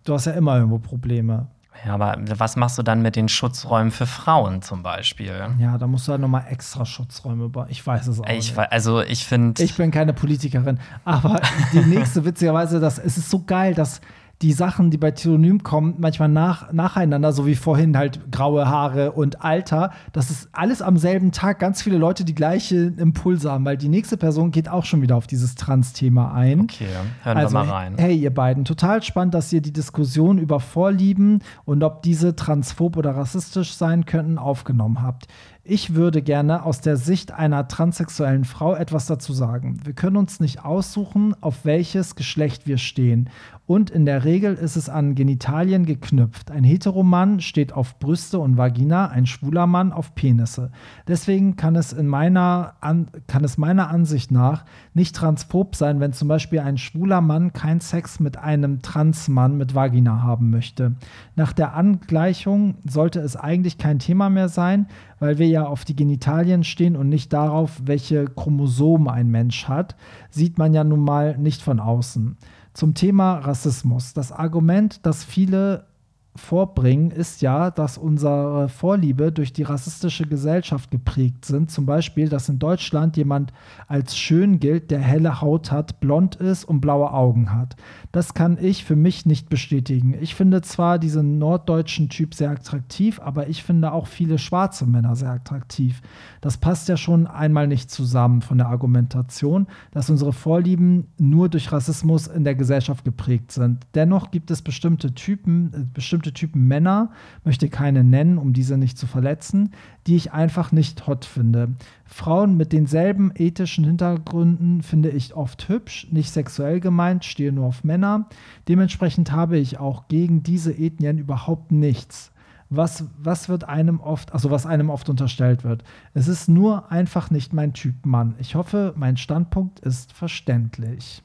[0.05, 1.49] du hast ja immer irgendwo Probleme.
[1.84, 5.34] Ja, aber was machst du dann mit den Schutzräumen für Frauen zum Beispiel?
[5.58, 7.66] Ja, da musst du halt nochmal extra Schutzräume bauen.
[7.70, 8.58] Ich weiß es auch ich, nicht.
[8.58, 9.62] Also ich finde.
[9.62, 10.78] Ich bin keine Politikerin.
[11.04, 11.40] Aber
[11.72, 14.00] die nächste, witzigerweise, das, es ist so geil, dass
[14.43, 19.12] die Sachen, die bei Telonym kommen, manchmal nach, nacheinander, so wie vorhin halt graue Haare
[19.12, 23.64] und Alter, das ist alles am selben Tag ganz viele Leute die gleiche Impulse haben,
[23.64, 26.62] weil die nächste Person geht auch schon wieder auf dieses Trans-Thema ein.
[26.62, 26.86] Okay,
[27.22, 27.95] hören also, wir mal rein.
[27.99, 32.97] Hey, ihr beiden, total spannend, dass ihr die Diskussion über Vorlieben und ob diese transphob
[32.97, 35.28] oder rassistisch sein könnten, aufgenommen habt.
[35.64, 39.78] Ich würde gerne aus der Sicht einer transsexuellen Frau etwas dazu sagen.
[39.84, 43.30] Wir können uns nicht aussuchen, auf welches Geschlecht wir stehen.
[43.72, 46.50] Und in der Regel ist es an Genitalien geknüpft.
[46.50, 50.70] Ein Heteromann steht auf Brüste und Vagina, ein schwuler Mann auf Penisse.
[51.08, 56.12] Deswegen kann es, in meiner an, kann es meiner Ansicht nach nicht transphob sein, wenn
[56.12, 60.96] zum Beispiel ein schwuler Mann keinen Sex mit einem Transmann mit Vagina haben möchte.
[61.34, 64.86] Nach der Angleichung sollte es eigentlich kein Thema mehr sein,
[65.18, 69.96] weil wir ja auf die Genitalien stehen und nicht darauf, welche Chromosomen ein Mensch hat,
[70.28, 72.36] sieht man ja nun mal nicht von außen.
[72.74, 74.14] Zum Thema Rassismus.
[74.14, 75.86] Das Argument, das viele
[76.35, 81.70] vorbringen, ist ja, dass unsere Vorliebe durch die rassistische Gesellschaft geprägt sind.
[81.70, 83.53] Zum Beispiel, dass in Deutschland jemand
[83.87, 87.76] als schön gilt, der helle Haut hat, blond ist und blaue Augen hat.
[88.12, 90.14] Das kann ich für mich nicht bestätigen.
[90.20, 95.16] Ich finde zwar diesen norddeutschen Typ sehr attraktiv, aber ich finde auch viele schwarze Männer
[95.16, 96.01] sehr attraktiv.
[96.41, 101.72] Das passt ja schon einmal nicht zusammen von der Argumentation, dass unsere Vorlieben nur durch
[101.72, 103.87] Rassismus in der Gesellschaft geprägt sind.
[103.95, 107.10] Dennoch gibt es bestimmte Typen, äh, bestimmte bestimmte Typen Männer,
[107.44, 109.72] möchte keine nennen, um diese nicht zu verletzen,
[110.06, 111.74] die ich einfach nicht hot finde.
[112.04, 117.82] Frauen mit denselben ethischen Hintergründen finde ich oft hübsch, nicht sexuell gemeint, stehe nur auf
[117.84, 118.28] Männer.
[118.68, 122.30] Dementsprechend habe ich auch gegen diese Ethnien überhaupt nichts.
[122.70, 125.84] Was, was wird einem oft, also was einem oft unterstellt wird.
[126.14, 128.34] Es ist nur einfach nicht mein Typ Mann.
[128.38, 131.22] Ich hoffe, mein Standpunkt ist verständlich.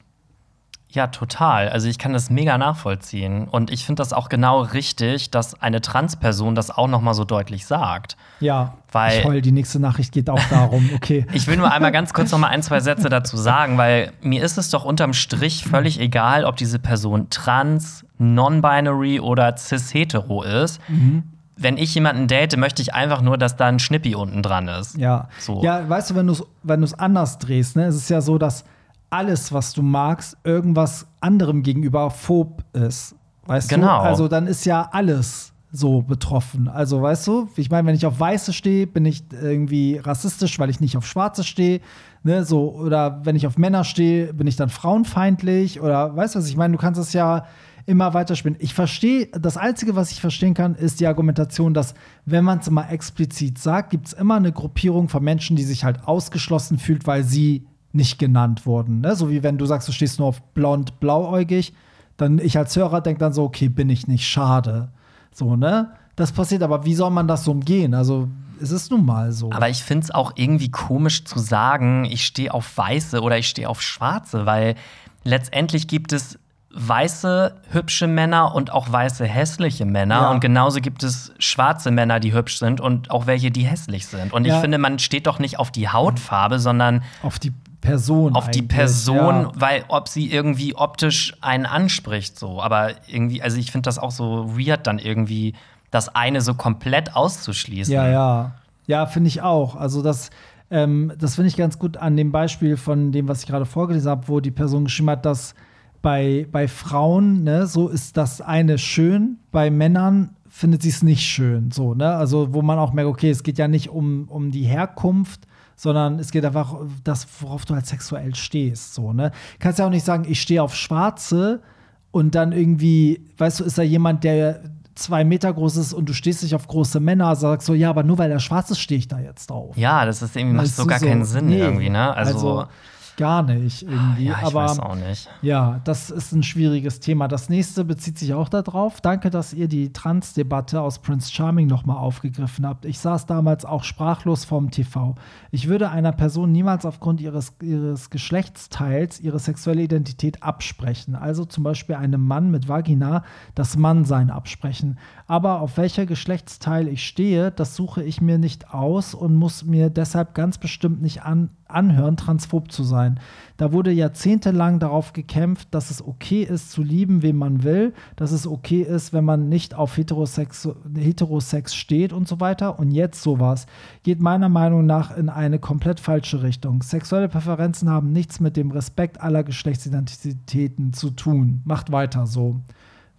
[0.90, 1.68] Ja, total.
[1.68, 3.46] Also ich kann das mega nachvollziehen.
[3.46, 7.24] Und ich finde das auch genau richtig, dass eine Transperson das auch noch mal so
[7.24, 8.16] deutlich sagt.
[8.40, 11.26] Ja, weil toll, die nächste Nachricht geht auch darum, okay.
[11.32, 14.42] ich will nur einmal ganz kurz noch mal ein, zwei Sätze dazu sagen, weil mir
[14.42, 20.80] ist es doch unterm Strich völlig egal, ob diese Person trans, non-binary oder cis-hetero ist.
[20.88, 21.24] Mhm
[21.60, 24.96] wenn ich jemanden date, möchte ich einfach nur, dass da ein Schnippi unten dran ist.
[24.96, 25.28] Ja.
[25.40, 25.60] So.
[25.62, 28.64] Ja, weißt du, wenn du es wenn anders drehst, ne, ist es ja so, dass
[29.10, 33.14] alles, was du magst, irgendwas anderem gegenüber phob ist.
[33.46, 33.86] Weißt genau.
[33.86, 34.08] du?
[34.08, 36.68] Also dann ist ja alles so betroffen.
[36.68, 40.70] Also weißt du, ich meine, wenn ich auf Weiße stehe, bin ich irgendwie rassistisch, weil
[40.70, 41.80] ich nicht auf Schwarze stehe.
[42.24, 45.80] Ne, so, oder wenn ich auf Männer stehe, bin ich dann frauenfeindlich.
[45.80, 47.44] Oder weißt du was, ich meine, du kannst es ja
[47.86, 48.58] immer weiterspielen.
[48.60, 51.94] Ich verstehe, das Einzige, was ich verstehen kann, ist die Argumentation, dass,
[52.26, 55.84] wenn man es mal explizit sagt, gibt es immer eine Gruppierung von Menschen, die sich
[55.84, 59.00] halt ausgeschlossen fühlt, weil sie nicht genannt wurden.
[59.00, 59.16] Ne?
[59.16, 61.72] So wie wenn du sagst, du stehst nur auf blond, blauäugig,
[62.16, 64.88] dann ich als Hörer denke dann so, okay, bin ich nicht schade.
[65.32, 65.92] So, ne?
[66.16, 67.94] Das passiert, aber wie soll man das so umgehen?
[67.94, 68.28] Also,
[68.60, 69.52] es ist nun mal so.
[69.52, 73.48] Aber ich finde es auch irgendwie komisch zu sagen, ich stehe auf Weiße oder ich
[73.48, 74.74] stehe auf Schwarze, weil
[75.22, 80.22] letztendlich gibt es weiße, hübsche Männer und auch weiße, hässliche Männer.
[80.22, 80.30] Ja.
[80.30, 84.32] Und genauso gibt es schwarze Männer, die hübsch sind und auch welche, die hässlich sind.
[84.32, 84.56] Und ja.
[84.56, 88.34] ich finde, man steht doch nicht auf die Hautfarbe, sondern auf die Person.
[88.34, 89.52] Auf die Person, ja.
[89.54, 92.60] weil ob sie irgendwie optisch einen anspricht, so.
[92.60, 95.54] Aber irgendwie, also ich finde das auch so weird, dann irgendwie
[95.90, 97.94] das eine so komplett auszuschließen.
[97.94, 98.52] Ja, ja.
[98.86, 99.76] Ja, finde ich auch.
[99.76, 100.30] Also das,
[100.70, 104.10] ähm, das finde ich ganz gut an dem Beispiel von dem, was ich gerade vorgelesen
[104.10, 105.54] habe, wo die Person geschrieben hat, dass
[106.02, 111.22] bei, bei Frauen, ne, so ist das eine schön, bei Männern findet sie es nicht
[111.22, 111.70] schön.
[111.70, 112.14] So, ne?
[112.14, 115.46] Also, wo man auch merkt, okay, es geht ja nicht um, um die Herkunft,
[115.78, 118.94] sondern es geht einfach um das, worauf du halt sexuell stehst.
[118.94, 119.30] So, ne?
[119.60, 121.62] Kannst ja auch nicht sagen, ich stehe auf Schwarze
[122.10, 124.60] und dann irgendwie, weißt du, ist da jemand, der
[124.96, 128.02] zwei Meter groß ist und du stehst nicht auf große Männer, sagst so, ja, aber
[128.02, 129.76] nur weil er schwarz ist, stehe ich da jetzt drauf.
[129.76, 132.12] Ja, das ist irgendwie, macht so gar keinen Sinn nee, irgendwie, ne?
[132.12, 132.70] also, also
[133.18, 134.26] gar nicht irgendwie.
[134.26, 135.28] Ja, ich Aber weiß auch nicht.
[135.42, 137.28] Ja, das ist ein schwieriges Thema.
[137.28, 139.02] Das nächste bezieht sich auch darauf.
[139.02, 142.86] Danke, dass ihr die Trans-Debatte aus Prince Charming nochmal aufgegriffen habt.
[142.86, 145.16] Ich saß damals auch sprachlos vorm TV.
[145.50, 151.16] Ich würde einer Person niemals aufgrund ihres, ihres Geschlechtsteils ihre sexuelle Identität absprechen.
[151.16, 153.24] Also zum Beispiel einem Mann mit Vagina
[153.56, 154.98] das Mannsein absprechen.
[155.26, 159.90] Aber auf welcher Geschlechtsteil ich stehe, das suche ich mir nicht aus und muss mir
[159.90, 163.20] deshalb ganz bestimmt nicht an anhören, transphob zu sein.
[163.56, 168.32] Da wurde jahrzehntelang darauf gekämpft, dass es okay ist, zu lieben, wen man will, dass
[168.32, 172.78] es okay ist, wenn man nicht auf Heterosex, Heterosex steht und so weiter.
[172.78, 173.66] Und jetzt sowas
[174.02, 176.82] geht meiner Meinung nach in eine komplett falsche Richtung.
[176.82, 181.62] Sexuelle Präferenzen haben nichts mit dem Respekt aller Geschlechtsidentitäten zu tun.
[181.64, 182.60] Macht weiter so.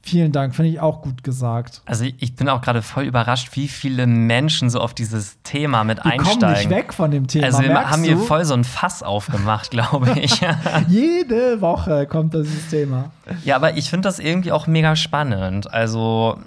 [0.01, 1.81] Vielen Dank, finde ich auch gut gesagt.
[1.85, 5.99] Also ich bin auch gerade voll überrascht, wie viele Menschen so auf dieses Thema mit
[5.99, 6.39] die einsteigen.
[6.39, 7.45] Kommen nicht weg von dem Thema.
[7.45, 10.41] Also wir haben hier voll so ein Fass aufgemacht, glaube ich.
[10.87, 13.11] Jede Woche kommt dieses Thema.
[13.43, 15.71] Ja, aber ich finde das irgendwie auch mega spannend.
[15.71, 16.39] Also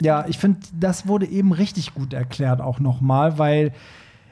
[0.00, 3.72] ja, ich finde, das wurde eben richtig gut erklärt auch noch mal, weil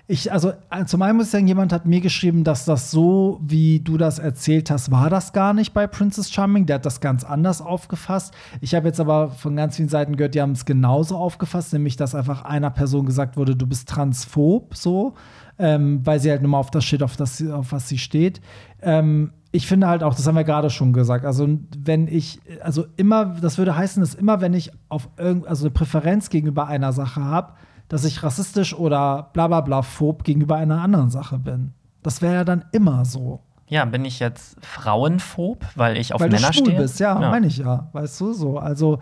[0.08, 3.40] ich, also äh, zum einen muss ich sagen, jemand hat mir geschrieben, dass das so,
[3.42, 6.66] wie du das erzählt hast, war das gar nicht bei Princess Charming.
[6.66, 8.34] Der hat das ganz anders aufgefasst.
[8.60, 11.96] Ich habe jetzt aber von ganz vielen Seiten gehört, die haben es genauso aufgefasst, nämlich
[11.96, 15.14] dass einfach einer Person gesagt wurde, du bist transphob, so,
[15.58, 18.40] ähm, weil sie halt nur mal auf das steht, auf, das, auf was sie steht.
[18.82, 21.46] Ähm, ich finde halt auch, das haben wir gerade schon gesagt, also
[21.78, 25.70] wenn ich, also immer, das würde heißen, dass immer, wenn ich auf irgend, also eine
[25.70, 27.52] Präferenz gegenüber einer Sache habe,
[27.88, 31.72] dass ich rassistisch oder bla bla bla phob gegenüber einer anderen Sache bin.
[32.02, 33.40] Das wäre ja dann immer so.
[33.68, 36.78] Ja, bin ich jetzt frauenphob, weil ich auf weil Männer du schwul stehe?
[36.78, 37.30] bist, ja, ja.
[37.30, 37.88] meine ich ja.
[37.92, 38.58] Weißt du, so.
[38.58, 38.98] Also,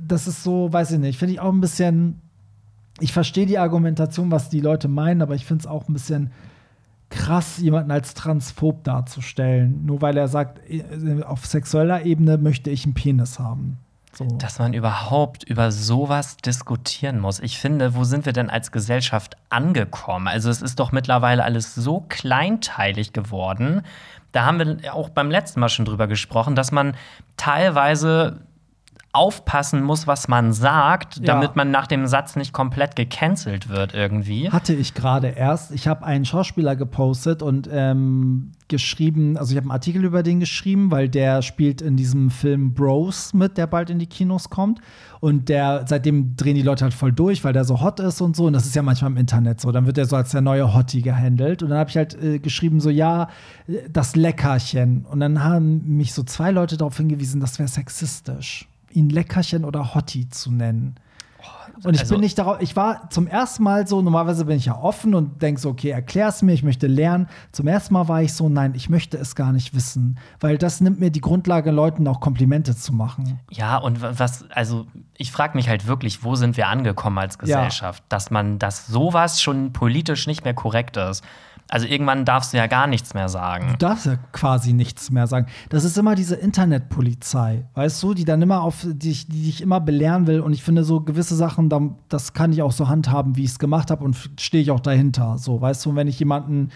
[0.00, 2.20] das ist so, weiß ich nicht, finde ich auch ein bisschen.
[2.98, 6.32] Ich verstehe die Argumentation, was die Leute meinen, aber ich finde es auch ein bisschen
[7.08, 9.84] krass, jemanden als transphob darzustellen.
[9.84, 10.60] Nur weil er sagt,
[11.24, 13.78] auf sexueller Ebene möchte ich einen Penis haben.
[14.12, 14.24] So.
[14.24, 17.38] Dass man überhaupt über sowas diskutieren muss.
[17.38, 20.26] Ich finde, wo sind wir denn als Gesellschaft angekommen?
[20.26, 23.82] Also es ist doch mittlerweile alles so kleinteilig geworden.
[24.32, 26.96] Da haben wir auch beim letzten Mal schon drüber gesprochen, dass man
[27.36, 28.40] teilweise
[29.12, 31.24] aufpassen muss, was man sagt, ja.
[31.24, 34.50] damit man nach dem Satz nicht komplett gecancelt wird irgendwie.
[34.50, 35.72] Hatte ich gerade erst.
[35.72, 40.38] Ich habe einen Schauspieler gepostet und ähm, geschrieben, also ich habe einen Artikel über den
[40.38, 44.80] geschrieben, weil der spielt in diesem Film Bros mit, der bald in die Kinos kommt.
[45.18, 48.36] Und der, seitdem drehen die Leute halt voll durch, weil der so hot ist und
[48.36, 48.46] so.
[48.46, 49.72] Und das ist ja manchmal im Internet so.
[49.72, 51.64] Dann wird er so als der neue Hottie gehandelt.
[51.64, 53.28] Und dann habe ich halt äh, geschrieben, so, ja,
[53.90, 55.04] das Leckerchen.
[55.04, 59.94] Und dann haben mich so zwei Leute darauf hingewiesen, das wäre sexistisch ihn Leckerchen oder
[59.94, 60.96] Hottie zu nennen.
[61.42, 64.56] Oh, und ich also, bin nicht darauf, ich war zum ersten Mal so, normalerweise bin
[64.56, 67.28] ich ja offen und denke so, okay, erklär's mir, ich möchte lernen.
[67.52, 70.80] Zum ersten Mal war ich so, nein, ich möchte es gar nicht wissen, weil das
[70.80, 73.40] nimmt mir die Grundlage, Leuten auch Komplimente zu machen.
[73.50, 74.86] Ja, und was, also
[75.16, 78.06] ich frage mich halt wirklich, wo sind wir angekommen als Gesellschaft, ja.
[78.10, 81.24] dass man, dass sowas schon politisch nicht mehr korrekt ist.
[81.70, 83.68] Also irgendwann darfst du ja gar nichts mehr sagen.
[83.70, 85.46] Du darfst ja quasi nichts mehr sagen.
[85.68, 89.80] Das ist immer diese Internetpolizei, weißt du, die dann immer auf dich, die dich immer
[89.80, 90.40] belehren will.
[90.40, 93.58] Und ich finde, so gewisse Sachen, das kann ich auch so handhaben, wie ich es
[93.60, 95.38] gemacht habe und stehe ich auch dahinter.
[95.38, 96.70] So, weißt du, und wenn ich jemanden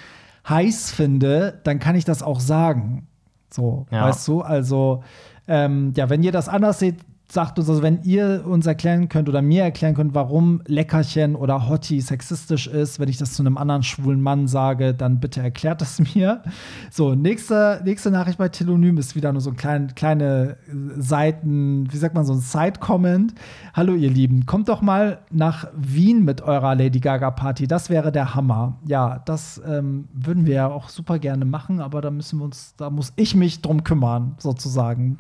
[0.49, 3.09] heiß finde, dann kann ich das auch sagen.
[3.51, 4.07] So, ja.
[4.07, 5.03] weißt du, also
[5.49, 7.01] ähm, ja, wenn ihr das anders seht,
[7.35, 11.68] sagt uns, also wenn ihr uns erklären könnt oder mir erklären könnt, warum Leckerchen oder
[11.68, 15.82] Hottie sexistisch ist, wenn ich das zu einem anderen schwulen Mann sage, dann bitte erklärt
[15.82, 16.43] es mir.
[16.91, 20.57] So, nächste, nächste Nachricht bei Telonym ist wieder nur so ein klein, kleine
[20.97, 23.35] Seiten, wie sagt man, so ein Side-Comment.
[23.74, 28.12] Hallo ihr Lieben, kommt doch mal nach Wien mit eurer Lady Gaga Party, das wäre
[28.12, 28.78] der Hammer.
[28.87, 32.74] Ja, das ähm, würden wir ja auch super gerne machen, aber da müssen wir uns,
[32.76, 35.18] da muss ich mich drum kümmern, sozusagen.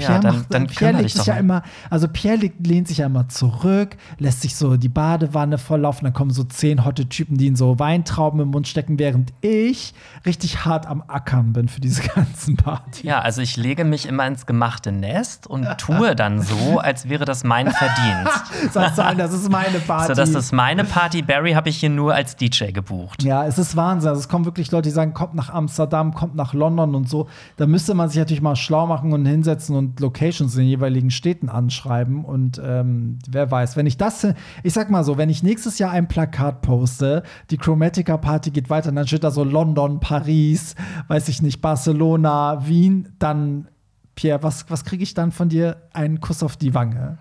[0.00, 3.06] Pierre, ja, dann, macht, dann Pierre legt sich ja immer, also Pierre lehnt sich ja
[3.06, 7.46] immer zurück, lässt sich so die Badewanne volllaufen, dann kommen so zehn hotte Typen, die
[7.46, 9.94] ihn so Weintrauben im Mund stecken, während ich
[10.26, 13.02] richtig hart am Ackern bin für diese ganzen Partys.
[13.02, 17.24] Ja, also ich lege mich immer ins gemachte Nest und tue dann so, als wäre
[17.24, 18.72] das mein Verdienst.
[18.72, 20.00] Sagst du das ist meine Party.
[20.10, 21.22] So, das ist meine Party.
[21.22, 23.22] Barry habe ich hier nur als DJ gebucht.
[23.22, 24.08] Ja, es ist Wahnsinn.
[24.08, 27.28] Also es kommen wirklich Leute, die sagen, kommt nach Amsterdam, kommt nach London und so.
[27.56, 30.68] Da müsste man sich natürlich mal schlau machen und hinsetzen und und Locations in den
[30.68, 32.24] jeweiligen Städten anschreiben.
[32.24, 34.26] Und ähm, wer weiß, wenn ich das,
[34.62, 38.70] ich sag mal so, wenn ich nächstes Jahr ein Plakat poste, die Chromatica Party geht
[38.70, 40.74] weiter, dann steht da so London, Paris,
[41.08, 43.68] weiß ich nicht, Barcelona, Wien, dann
[44.14, 45.88] Pierre, was, was kriege ich dann von dir?
[45.92, 47.18] Einen Kuss auf die Wange.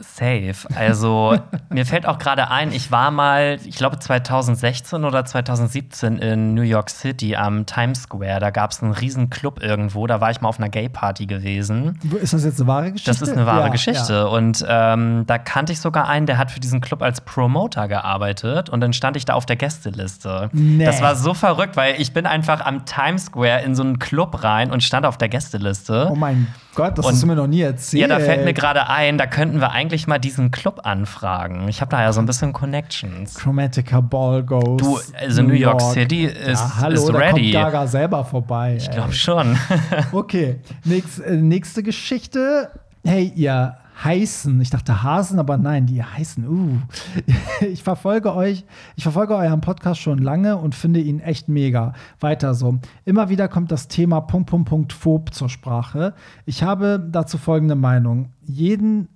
[0.00, 0.54] Safe.
[0.74, 1.38] Also
[1.70, 6.62] mir fällt auch gerade ein, ich war mal, ich glaube 2016 oder 2017 in New
[6.62, 8.40] York City am Times Square.
[8.40, 10.06] Da gab es einen riesen Club irgendwo.
[10.06, 11.98] Da war ich mal auf einer Gay-Party gewesen.
[12.20, 13.10] Ist das jetzt eine wahre Geschichte?
[13.10, 14.12] Das ist eine wahre ja, Geschichte.
[14.12, 14.24] Ja.
[14.24, 18.70] Und ähm, da kannte ich sogar einen, der hat für diesen Club als Promoter gearbeitet.
[18.70, 20.50] Und dann stand ich da auf der Gästeliste.
[20.52, 20.84] Nee.
[20.84, 24.42] Das war so verrückt, weil ich bin einfach am Times Square in so einen Club
[24.42, 26.08] rein und stand auf der Gästeliste.
[26.10, 28.00] Oh mein Gott, das und, hast du mir noch nie erzählt.
[28.00, 31.68] Ja, da fällt mir gerade ein, da könnten wir eigentlich mal diesen Club anfragen.
[31.68, 33.34] Ich habe da ja so ein bisschen Connections.
[33.34, 34.80] Chromatica Ball Ghost.
[34.80, 37.52] Du, also New York, York City ist, ja, hallo, ist ready.
[37.52, 38.76] Da kommt Gaga selber vorbei.
[38.78, 39.58] Ich glaube schon.
[40.12, 42.70] okay, Nächst, äh, nächste Geschichte.
[43.04, 44.60] Hey, ihr heißen.
[44.60, 46.48] Ich dachte Hasen, aber nein, die heißen.
[46.48, 46.78] Uh.
[47.60, 51.92] Ich verfolge euch, ich verfolge euren Podcast schon lange und finde ihn echt mega.
[52.20, 52.78] Weiter so.
[53.04, 56.14] Immer wieder kommt das Thema Punkt, Punkt, Punkt, Phob zur Sprache.
[56.46, 58.30] Ich habe dazu folgende Meinung.
[58.42, 59.08] Jeden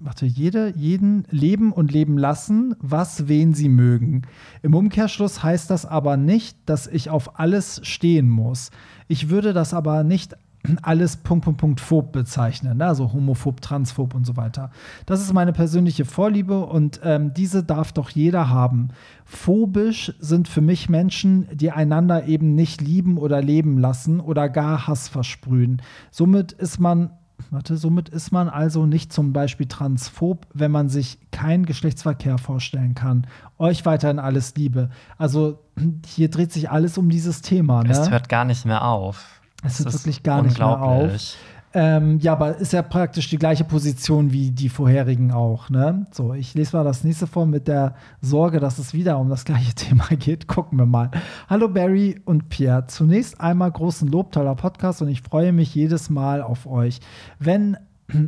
[0.00, 4.22] warte, jede, jeden leben und leben lassen, was wen sie mögen.
[4.62, 8.70] Im Umkehrschluss heißt das aber nicht, dass ich auf alles stehen muss.
[9.08, 10.36] Ich würde das aber nicht
[10.82, 12.86] alles Punkt, Punkt, Punkt phob bezeichnen, ne?
[12.86, 14.70] also homophob, transphob und so weiter.
[15.06, 18.88] Das ist meine persönliche Vorliebe und ähm, diese darf doch jeder haben.
[19.24, 24.86] Phobisch sind für mich Menschen, die einander eben nicht lieben oder leben lassen oder gar
[24.86, 25.80] Hass versprühen.
[26.10, 27.10] Somit ist man
[27.48, 32.94] Warte, somit ist man also nicht zum Beispiel transphob, wenn man sich keinen Geschlechtsverkehr vorstellen
[32.94, 33.26] kann.
[33.58, 34.90] Euch weiterhin alles Liebe.
[35.16, 35.58] Also
[36.06, 37.82] hier dreht sich alles um dieses Thema.
[37.82, 37.92] Ne?
[37.92, 39.39] Es hört gar nicht mehr auf.
[39.62, 41.36] Es hört wirklich gar nicht mehr auf.
[41.72, 45.70] Ähm, ja, aber ist ja praktisch die gleiche Position wie die vorherigen auch.
[45.70, 46.06] Ne?
[46.10, 49.44] So, ich lese mal das nächste vor mit der Sorge, dass es wieder um das
[49.44, 50.48] gleiche Thema geht.
[50.48, 51.10] Gucken wir mal.
[51.48, 52.86] Hallo Barry und Pierre.
[52.88, 56.98] Zunächst einmal großen Lob, toller Podcast und ich freue mich jedes Mal auf euch.
[57.38, 57.76] Wenn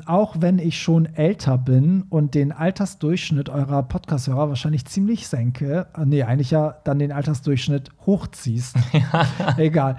[0.06, 6.04] auch wenn ich schon älter bin und den Altersdurchschnitt eurer Podcast-Hörer wahrscheinlich ziemlich senke, äh,
[6.04, 8.76] nee, eigentlich ja dann den Altersdurchschnitt hochziehst.
[8.92, 9.26] Ja.
[9.56, 9.96] Egal.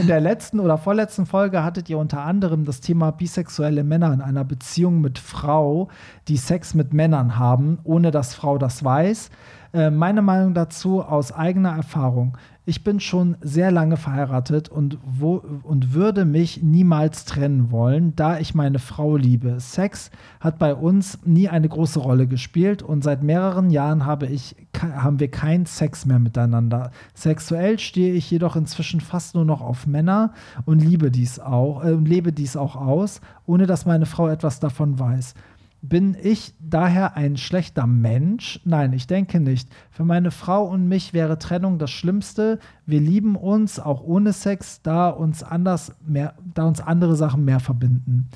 [0.00, 4.22] In der letzten oder vorletzten Folge hattet ihr unter anderem das Thema bisexuelle Männer in
[4.22, 5.88] einer Beziehung mit Frau,
[6.26, 9.30] die Sex mit Männern haben, ohne dass Frau das weiß.
[9.72, 12.36] Äh, meine Meinung dazu aus eigener Erfahrung
[12.70, 18.38] ich bin schon sehr lange verheiratet und, wo, und würde mich niemals trennen wollen, da
[18.38, 19.58] ich meine Frau liebe.
[19.58, 24.54] Sex hat bei uns nie eine große Rolle gespielt und seit mehreren Jahren habe ich,
[24.80, 26.92] haben wir keinen Sex mehr miteinander.
[27.12, 30.32] Sexuell stehe ich jedoch inzwischen fast nur noch auf Männer
[30.64, 34.96] und liebe dies auch, äh, lebe dies auch aus, ohne dass meine Frau etwas davon
[34.96, 35.34] weiß.
[35.82, 38.60] Bin ich daher ein schlechter Mensch?
[38.64, 39.68] Nein, ich denke nicht.
[39.90, 42.58] Für meine Frau und mich wäre Trennung das Schlimmste.
[42.84, 47.60] Wir lieben uns auch ohne Sex, da uns anders mehr, da uns andere Sachen mehr
[47.60, 48.28] verbinden.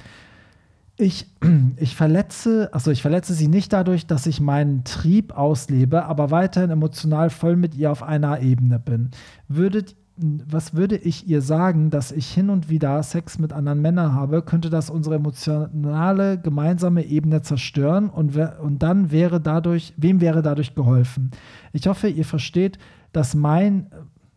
[0.97, 1.26] Ich,
[1.76, 6.70] ich verletze, also ich verletze sie nicht dadurch, dass ich meinen Trieb auslebe, aber weiterhin
[6.70, 9.11] emotional voll mit ihr auf einer Ebene bin.
[9.49, 14.15] Würdet was würde ich ihr sagen, dass ich hin und wieder Sex mit anderen Männern
[14.15, 20.43] habe, könnte das unsere emotionale gemeinsame Ebene zerstören und, und dann wäre dadurch, wem wäre
[20.43, 21.33] dadurch geholfen?
[21.73, 22.79] Ich hoffe, ihr versteht,
[23.12, 23.89] dass mein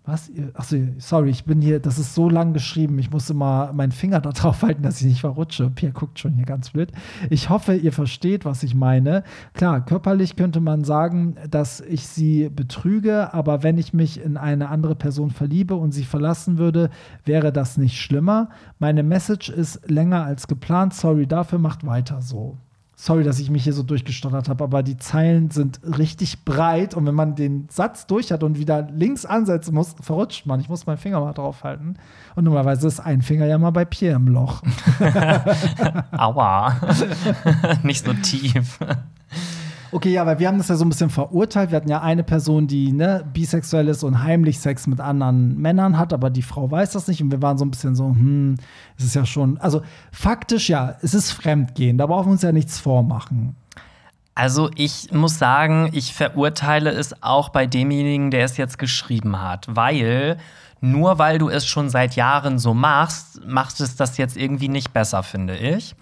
[0.07, 0.31] was?
[0.53, 2.97] Achso, sorry, ich bin hier, das ist so lang geschrieben.
[2.99, 5.69] Ich musste mal meinen Finger da drauf halten, dass ich nicht verrutsche.
[5.69, 6.91] Pierre guckt schon hier ganz blöd.
[7.29, 9.23] Ich hoffe, ihr versteht, was ich meine.
[9.53, 14.69] Klar, körperlich könnte man sagen, dass ich sie betrüge, aber wenn ich mich in eine
[14.69, 16.89] andere Person verliebe und sie verlassen würde,
[17.25, 18.49] wäre das nicht schlimmer.
[18.79, 20.93] Meine Message ist länger als geplant.
[20.93, 22.57] Sorry dafür, macht weiter so.
[22.99, 27.05] Sorry, dass ich mich hier so durchgestottert habe, aber die Zeilen sind richtig breit und
[27.05, 30.59] wenn man den Satz durch hat und wieder links ansetzen muss, verrutscht man.
[30.59, 31.99] Ich muss meinen Finger mal draufhalten.
[32.35, 34.63] Und normalerweise ist ein Finger ja mal bei Pierre im Loch.
[36.11, 36.75] Aua.
[37.83, 38.79] Nicht so tief.
[39.97, 41.71] Okay, ja, weil wir haben das ja so ein bisschen verurteilt.
[41.71, 45.97] Wir hatten ja eine Person, die ne, bisexuell ist und heimlich Sex mit anderen Männern
[45.97, 47.23] hat, aber die Frau weiß das nicht.
[47.23, 48.57] Und wir waren so ein bisschen so, hm,
[48.95, 49.81] es ist ja schon, also
[50.11, 51.97] faktisch ja, es ist Fremdgehen.
[51.97, 53.55] Da brauchen wir uns ja nichts vormachen.
[54.35, 59.65] Also ich muss sagen, ich verurteile es auch bei demjenigen, der es jetzt geschrieben hat,
[59.67, 60.37] weil
[60.79, 64.93] nur weil du es schon seit Jahren so machst, macht es das jetzt irgendwie nicht
[64.93, 65.95] besser, finde ich.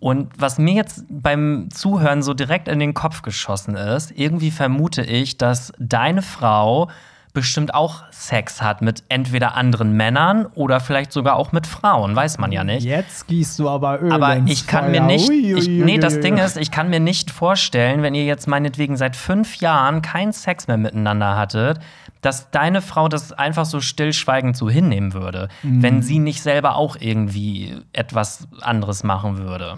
[0.00, 5.02] Und was mir jetzt beim Zuhören so direkt in den Kopf geschossen ist, irgendwie vermute
[5.02, 6.88] ich, dass deine Frau
[7.32, 12.38] bestimmt auch Sex hat mit entweder anderen Männern oder vielleicht sogar auch mit Frauen, weiß
[12.38, 12.82] man ja nicht.
[12.84, 16.56] Jetzt gießt du aber Öl Aber ich kann mir nicht, ich, nee, das Ding ist,
[16.56, 20.76] ich kann mir nicht vorstellen, wenn ihr jetzt meinetwegen seit fünf Jahren keinen Sex mehr
[20.76, 21.78] miteinander hattet,
[22.20, 25.82] dass deine Frau das einfach so stillschweigend so hinnehmen würde, Mhm.
[25.84, 29.76] wenn sie nicht selber auch irgendwie etwas anderes machen würde.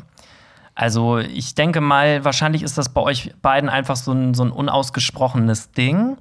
[0.74, 4.50] Also ich denke mal, wahrscheinlich ist das bei euch beiden einfach so ein, so ein
[4.50, 6.16] unausgesprochenes Ding.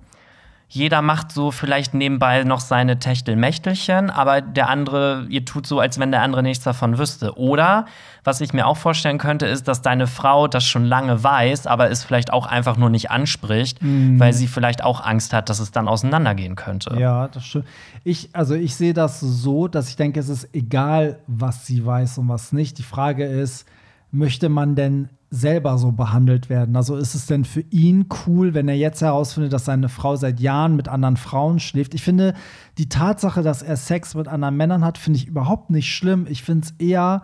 [0.74, 6.00] Jeder macht so vielleicht nebenbei noch seine Techtelmächtelchen, aber der andere, ihr tut so, als
[6.00, 7.38] wenn der andere nichts davon wüsste.
[7.38, 7.88] Oder,
[8.24, 11.90] was ich mir auch vorstellen könnte, ist, dass deine Frau das schon lange weiß, aber
[11.90, 15.72] es vielleicht auch einfach nur nicht anspricht, weil sie vielleicht auch Angst hat, dass es
[15.72, 16.96] dann auseinandergehen könnte.
[16.98, 17.66] Ja, das stimmt.
[18.06, 22.18] Ich, also ich sehe das so, dass ich denke, es ist egal, was sie weiß
[22.20, 22.78] und was nicht.
[22.78, 23.66] Die Frage ist,
[24.12, 26.76] möchte man denn selber so behandelt werden?
[26.76, 30.42] Also ist es denn für ihn cool, wenn er jetzt herausfindet, dass seine Frau seit
[30.42, 31.94] Jahren mit anderen Frauen schläft?
[31.94, 32.34] Ich finde,
[32.78, 36.28] die Tatsache, dass er Sex mit anderen Männern hat, finde ich überhaupt nicht schlimm.
[36.30, 37.24] Ich finde es eher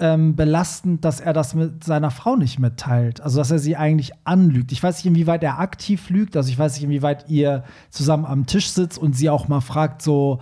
[0.00, 3.20] ähm, belastend, dass er das mit seiner Frau nicht mitteilt.
[3.20, 4.72] Also, dass er sie eigentlich anlügt.
[4.72, 6.36] Ich weiß nicht, inwieweit er aktiv lügt.
[6.36, 10.02] Also, ich weiß nicht, inwieweit ihr zusammen am Tisch sitzt und sie auch mal fragt,
[10.02, 10.40] so,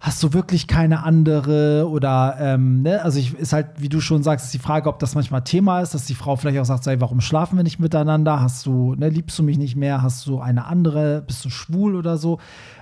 [0.00, 3.02] hast du wirklich keine andere oder ähm, ne?
[3.02, 5.80] also ich, ist halt, wie du schon sagst, ist die Frage, ob das manchmal Thema
[5.80, 8.40] ist, dass die Frau vielleicht auch sagt, so, ey, warum schlafen wir nicht miteinander?
[8.40, 10.02] Hast du, ne, liebst du mich nicht mehr?
[10.02, 11.22] Hast du eine andere?
[11.26, 12.38] Bist du schwul oder so?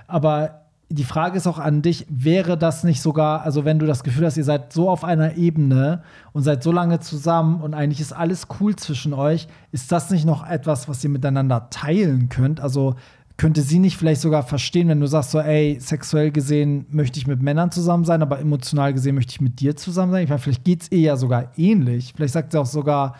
[0.07, 0.61] Aber
[0.91, 4.25] die Frage ist auch an dich, wäre das nicht sogar, also wenn du das Gefühl
[4.25, 6.01] hast, ihr seid so auf einer Ebene
[6.31, 10.25] und seid so lange zusammen und eigentlich ist alles cool zwischen euch, ist das nicht
[10.25, 12.59] noch etwas, was ihr miteinander teilen könnt?
[12.59, 12.95] Also
[13.39, 17.25] könnte sie nicht vielleicht sogar verstehen, wenn du sagst so, ey, sexuell gesehen möchte ich
[17.25, 20.23] mit Männern zusammen sein, aber emotional gesehen möchte ich mit dir zusammen sein?
[20.25, 22.11] Ich meine, vielleicht geht es ihr ja sogar ähnlich.
[22.15, 23.15] Vielleicht sagt sie auch sogar,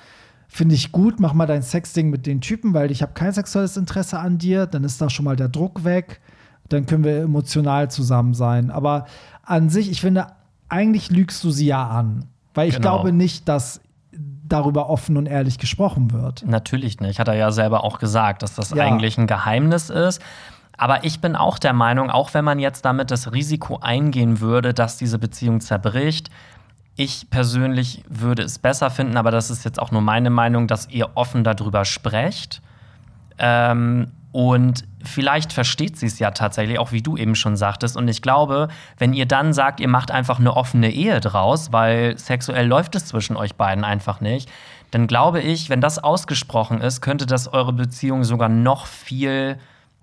[0.50, 3.78] finde ich gut, mach mal dein Sexding mit den Typen, weil ich habe kein sexuelles
[3.78, 6.20] Interesse an dir, dann ist da schon mal der Druck weg,
[6.68, 8.72] dann können wir emotional zusammen sein.
[8.72, 9.06] Aber
[9.44, 10.28] an sich, ich finde,
[10.68, 12.90] eigentlich lügst du sie ja an, weil ich Genau.
[12.98, 13.80] glaube nicht, dass
[14.50, 16.44] darüber offen und ehrlich gesprochen wird.
[16.46, 17.20] Natürlich nicht.
[17.20, 18.84] Hat er ja selber auch gesagt, dass das Ja.
[18.84, 20.22] eigentlich ein Geheimnis ist.
[20.78, 24.74] Aber ich bin auch der Meinung, auch wenn man jetzt damit das Risiko eingehen würde,
[24.74, 26.30] dass diese Beziehung zerbricht,
[26.96, 30.90] ich persönlich würde es besser finden, aber das ist jetzt auch nur meine Meinung, dass
[30.90, 32.62] ihr offen darüber sprecht.
[33.38, 37.98] Ähm, und vielleicht versteht sie es ja tatsächlich, auch wie du eben schon sagtest.
[37.98, 38.68] Und ich glaube,
[38.98, 43.08] wenn ihr dann sagt, ihr macht einfach eine offene Ehe draus, weil sexuell läuft es
[43.08, 44.50] zwischen euch beiden einfach nicht,
[44.92, 49.58] dann glaube ich, wenn das ausgesprochen ist, könnte das eure Beziehung sogar noch viel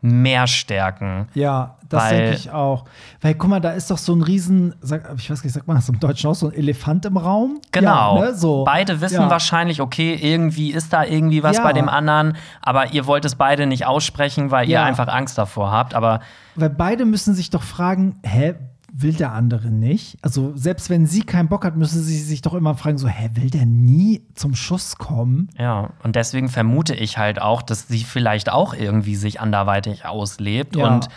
[0.06, 1.28] mehr stärken.
[1.34, 2.84] Ja, das denke ich auch.
[3.20, 5.76] Weil, guck mal, da ist doch so ein riesen, sag, ich weiß nicht, sagt man
[5.76, 7.60] das im Deutschen auch, so ein Elefant im Raum?
[7.72, 8.18] Genau.
[8.18, 8.64] Ja, ne, so.
[8.64, 9.30] Beide wissen Ja.
[9.30, 11.62] wahrscheinlich, okay, irgendwie ist da irgendwie was Ja.
[11.62, 15.70] bei dem anderen, aber ihr wollt es beide nicht aussprechen, weil ihr einfach Angst davor
[15.70, 15.94] habt.
[15.94, 16.20] Aber
[16.56, 18.54] Weil beide müssen sich doch fragen, hä,
[18.98, 20.16] will der andere nicht?
[20.22, 23.30] Also, selbst wenn sie keinen Bock hat, müssen sie sich doch immer fragen, so, hä,
[23.34, 25.48] will der nie zum Schuss kommen?
[25.58, 30.76] Ja, und deswegen vermute ich halt auch, dass sie vielleicht auch irgendwie sich anderweitig auslebt
[30.76, 30.86] Ja.
[30.94, 31.08] und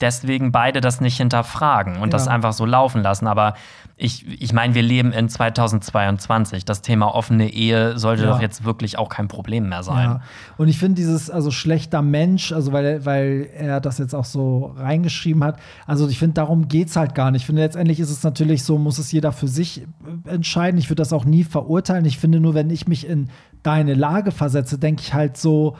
[0.00, 2.32] deswegen beide das nicht hinterfragen und das Ja.
[2.32, 3.26] einfach so laufen lassen.
[3.26, 3.54] Aber
[3.96, 6.64] ich, ich meine, wir leben in 2022.
[6.66, 8.28] Das Thema offene Ehe sollte Ja.
[8.30, 10.04] doch jetzt wirklich auch kein Problem mehr sein.
[10.04, 10.20] Ja.
[10.58, 14.74] Und ich finde dieses, also schlechter Mensch, also weil, weil er das jetzt auch so
[14.76, 17.42] reingeschrieben hat, also ich finde, darum geht es halt gar nicht.
[17.42, 19.82] Ich finde, letztendlich ist es natürlich so, muss es jeder für sich
[20.26, 20.78] äh, entscheiden.
[20.78, 22.04] Ich würde das auch nie verurteilen.
[22.04, 23.30] Ich finde nur, wenn ich mich in
[23.62, 25.76] deine Lage versetze, denke ich halt so,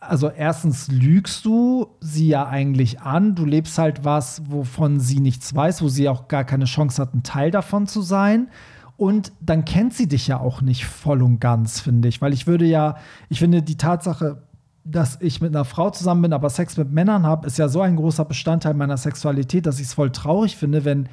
[0.00, 3.34] also erstens lügst du sie ja eigentlich an.
[3.34, 7.14] Du lebst halt was, wovon sie nichts weiß, wo sie auch gar keine Chance hat,
[7.14, 8.48] ein Teil davon zu sein.
[8.96, 12.20] Und dann kennt sie dich ja auch nicht voll und ganz, finde ich.
[12.20, 12.96] Weil ich würde ja,
[13.28, 14.42] ich finde die Tatsache,
[14.84, 17.80] dass ich mit einer Frau zusammen bin, aber Sex mit Männern habe, ist ja so
[17.80, 21.08] ein großer Bestandteil meiner Sexualität, dass ich es voll traurig finde, wenn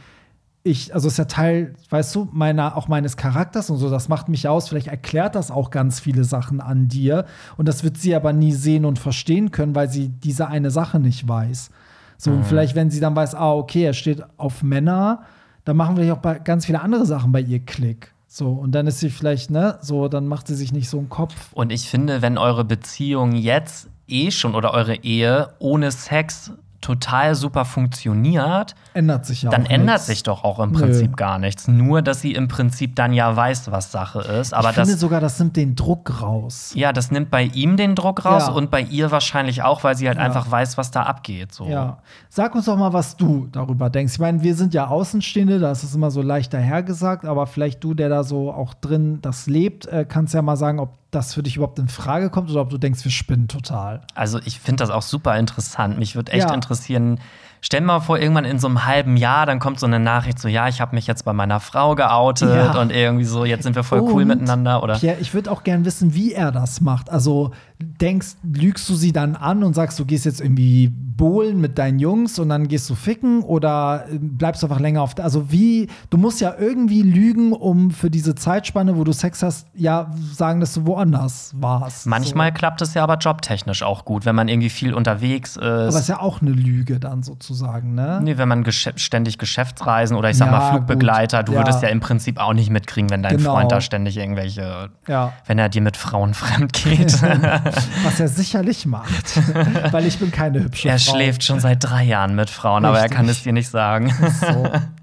[0.66, 4.30] ich, also ist ja Teil, weißt du, meiner, auch meines Charakters und so, das macht
[4.30, 4.68] mich aus.
[4.68, 7.26] Vielleicht erklärt das auch ganz viele Sachen an dir.
[7.56, 11.00] Und das wird sie aber nie sehen und verstehen können, weil sie diese eine Sache
[11.00, 11.70] nicht weiß.
[12.18, 15.22] So, und vielleicht, wenn sie dann weiß, ah, okay, er steht auf Männer,
[15.66, 18.12] dann machen wir auch ganz viele andere Sachen bei ihr Klick.
[18.28, 21.10] So, und dann ist sie vielleicht, ne, so, dann macht sie sich nicht so einen
[21.10, 21.54] Kopf.
[21.54, 26.52] Und ich finde, wenn eure Beziehung jetzt eh schon oder eure Ehe ohne Sex
[26.82, 30.06] total super funktioniert, Ändert sich ja dann ändert nichts.
[30.08, 30.80] sich doch auch im Nö.
[30.80, 31.68] Prinzip gar nichts.
[31.68, 34.54] Nur, dass sie im Prinzip dann ja weiß, was Sache ist.
[34.54, 36.72] Aber ich finde das, sogar, das nimmt den Druck raus.
[36.76, 38.54] ja, das nimmt bei ihm den Druck raus Ja.
[38.54, 40.24] und bei ihr wahrscheinlich auch, weil sie halt Ja.
[40.24, 41.54] einfach weiß, was da abgeht.
[41.54, 41.66] So.
[41.66, 41.98] Ja.
[42.30, 44.14] Sag uns doch mal, was du darüber denkst.
[44.14, 47.84] Ich meine, wir sind ja Außenstehende, da ist es immer so leicht dahergesagt, aber vielleicht
[47.84, 51.34] du, der da so auch drin das lebt, äh, kannst ja mal sagen, ob das
[51.34, 54.02] für dich überhaupt in Frage kommt oder ob du denkst, wir spinnen total.
[54.14, 55.98] Also ich finde das auch super interessant.
[55.98, 56.54] Mich würde echt ja.
[56.54, 57.20] interessieren,
[57.66, 60.38] Stell dir mal vor, irgendwann in so einem halben Jahr, dann kommt so eine Nachricht
[60.38, 62.80] so, ja, ich habe mich jetzt bei meiner Frau geoutet ja.
[62.80, 64.98] und irgendwie so, jetzt sind wir voll und, cool miteinander, oder?
[64.98, 67.10] Ja, ich würde auch gern wissen, wie er das macht.
[67.10, 71.78] Also denkst, lügst du sie dann an und sagst, du gehst jetzt irgendwie bohlen mit
[71.78, 75.26] deinen Jungs und dann gehst du ficken oder äh, bleibst du einfach länger auf der,
[75.26, 79.68] also wie, du musst ja irgendwie lügen, um für diese Zeitspanne, wo du Sex hast,
[79.74, 82.06] ja, sagen, dass du woanders warst.
[82.06, 82.56] Manchmal so.
[82.56, 85.62] klappt es ja aber jobtechnisch auch gut, wenn man irgendwie viel unterwegs ist.
[85.62, 88.20] Aber es ist ja auch eine Lüge dann sozusagen, ne?
[88.22, 91.50] Nee, wenn man gesch ständig Geschäftsreisen oder ich sag ja, mal Flugbegleiter, gut.
[91.50, 91.60] du ja.
[91.60, 93.54] würdest ja im Prinzip auch nicht mitkriegen, wenn dein genau.
[93.54, 95.34] Freund da ständig irgendwelche, ja.
[95.46, 97.22] wenn er dir mit Frauen fremd geht.
[98.04, 99.38] Was er sicherlich macht,
[99.92, 101.14] weil ich bin keine hübsche er Frau.
[101.14, 102.90] Er schläft schon seit drei Jahren mit Frauen, Richtig.
[102.90, 104.14] aber er kann es dir nicht sagen.
[104.42, 104.70] So.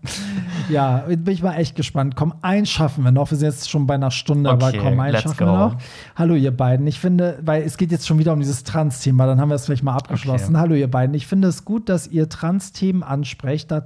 [0.69, 2.17] Ja, bin ich mal echt gespannt.
[2.17, 3.31] Komm, eins schaffen wir noch.
[3.31, 5.53] Wir sind jetzt schon bei einer Stunde, okay, aber komm, eins schaffen go.
[5.53, 5.77] wir noch.
[6.17, 6.87] Hallo, ihr beiden.
[6.87, 9.67] Ich finde, weil es geht jetzt schon wieder um dieses Trans-Thema, dann haben wir es
[9.67, 10.55] vielleicht mal abgeschlossen.
[10.55, 10.63] Okay.
[10.63, 11.15] Hallo, ihr beiden.
[11.15, 13.81] Ich finde es gut, dass ihr Trans-Themen ansprecht, da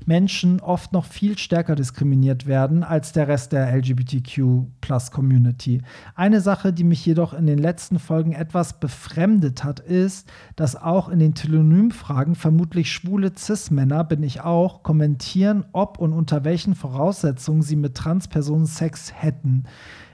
[0.00, 5.82] Trans-Menschen oft noch viel stärker diskriminiert werden als der Rest der LGBTQ-Plus-Community.
[6.14, 11.08] Eine Sache, die mich jedoch in den letzten Folgen etwas befremdet hat, ist, dass auch
[11.08, 17.62] in den Telonymfragen vermutlich schwule Cis-Männer, bin ich auch, kommentieren, ob und unter welchen Voraussetzungen
[17.62, 19.64] sie mit Transpersonen Sex hätten.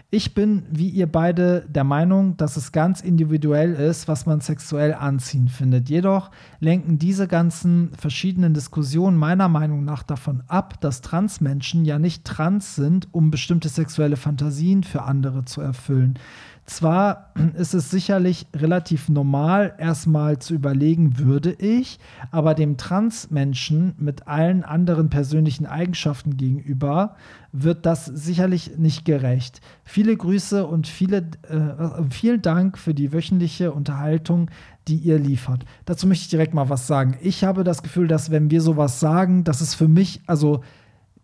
[0.09, 4.95] Ich bin, wie ihr beide, der Meinung, dass es ganz individuell ist, was man sexuell
[4.95, 5.89] anziehen findet.
[5.89, 6.31] Jedoch
[6.61, 12.77] lenken diese ganzen verschiedenen Diskussionen meiner Meinung nach davon ab, dass Transmenschen ja nicht trans
[12.77, 16.15] sind, um bestimmte sexuelle Fantasien für andere zu erfüllen.
[16.67, 22.01] Zwar ist es sicherlich relativ normal, erstmal zu überlegen, würde ich,
[22.33, 27.15] aber dem Transmenschen mit allen anderen persönlichen Eigenschaften gegenüber
[27.53, 29.61] wird das sicherlich nicht gerecht.
[29.85, 34.51] Viele Grüße und viele, äh, vielen Dank für die wöchentliche Unterhaltung,
[34.89, 35.65] die ihr liefert.
[35.85, 37.17] Dazu möchte ich direkt mal was sagen.
[37.23, 40.63] Ich habe das Gefühl, dass wenn wir sowas sagen, dass es für mich, also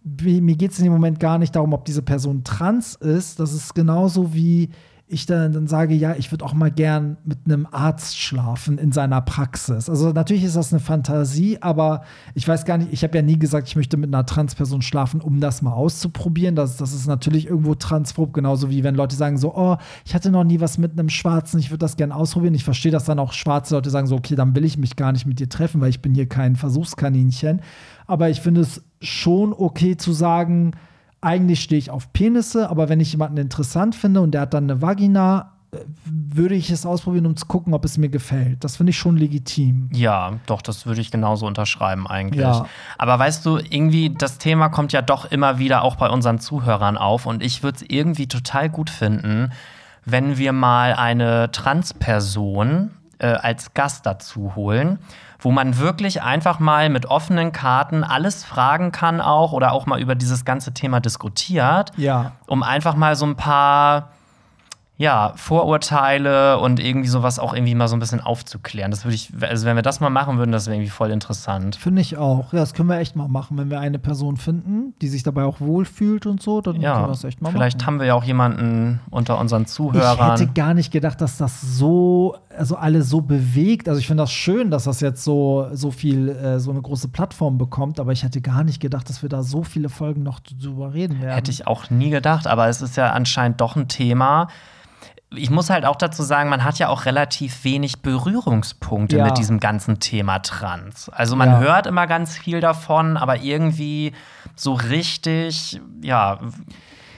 [0.04, 3.40] mir geht es in dem Moment gar nicht darum, ob diese Person trans ist.
[3.40, 4.70] Das ist genauso wie
[5.12, 8.92] ich dann, dann sage, ja, ich würde auch mal gern mit einem Arzt schlafen in
[8.92, 9.90] seiner Praxis.
[9.90, 12.02] Also natürlich ist das eine Fantasie, aber
[12.34, 15.20] ich weiß gar nicht, ich habe ja nie gesagt, ich möchte mit einer Transperson schlafen,
[15.20, 16.56] um das mal auszuprobieren.
[16.56, 20.30] Das, das ist natürlich irgendwo transphob, genauso wie wenn Leute sagen so, oh, ich hatte
[20.30, 22.54] noch nie was mit einem Schwarzen, ich würde das gern ausprobieren.
[22.54, 25.12] Ich verstehe, dass dann auch schwarze Leute sagen so, okay, dann will ich mich gar
[25.12, 27.60] nicht mit dir treffen, weil ich bin hier kein Versuchskaninchen.
[28.06, 30.72] Aber ich finde es schon okay zu sagen,
[31.22, 34.64] eigentlich stehe ich auf Penisse, aber wenn ich jemanden interessant finde und der hat dann
[34.64, 38.62] eine Vagina, äh, würde ich es ausprobieren, um zu gucken, ob es mir gefällt.
[38.64, 39.88] Das finde ich schon legitim.
[39.92, 42.42] Ja, doch, das würde ich genauso unterschreiben eigentlich.
[42.42, 42.66] Ja.
[42.98, 46.98] Aber weißt du, irgendwie, das Thema kommt ja doch immer wieder auch bei unseren Zuhörern
[46.98, 49.52] auf und ich würde es irgendwie total gut finden,
[50.04, 54.98] wenn wir mal eine Transperson äh, als Gast dazu holen
[55.42, 60.00] wo man wirklich einfach mal mit offenen Karten alles fragen kann auch oder auch mal
[60.00, 62.32] über dieses ganze Thema diskutiert, ja.
[62.46, 64.10] um einfach mal so ein paar
[64.98, 68.90] ja, Vorurteile und irgendwie sowas auch irgendwie mal so ein bisschen aufzuklären.
[68.90, 71.76] Das würde ich, also wenn wir das mal machen würden, das wäre irgendwie voll interessant.
[71.76, 72.52] Finde ich auch.
[72.52, 73.56] Ja, das können wir echt mal machen.
[73.56, 77.04] Wenn wir eine Person finden, die sich dabei auch wohlfühlt und so, dann ja, können
[77.04, 77.80] wir das echt mal vielleicht machen.
[77.80, 80.34] Vielleicht haben wir ja auch jemanden unter unseren Zuhörern.
[80.34, 83.88] Ich hätte gar nicht gedacht, dass das so, also alle so bewegt.
[83.88, 87.08] Also ich finde das schön, dass das jetzt so, so viel, äh, so eine große
[87.08, 90.38] Plattform bekommt, aber ich hätte gar nicht gedacht, dass wir da so viele Folgen noch
[90.40, 91.34] drüber reden werden.
[91.34, 94.48] Hätte ich auch nie gedacht, aber es ist ja anscheinend doch ein Thema
[95.36, 99.24] ich muss halt auch dazu sagen, man hat ja auch relativ wenig Berührungspunkte ja.
[99.24, 101.08] mit diesem ganzen Thema Trans.
[101.08, 101.58] Also man ja.
[101.60, 104.12] hört immer ganz viel davon, aber irgendwie
[104.56, 106.40] so richtig, ja.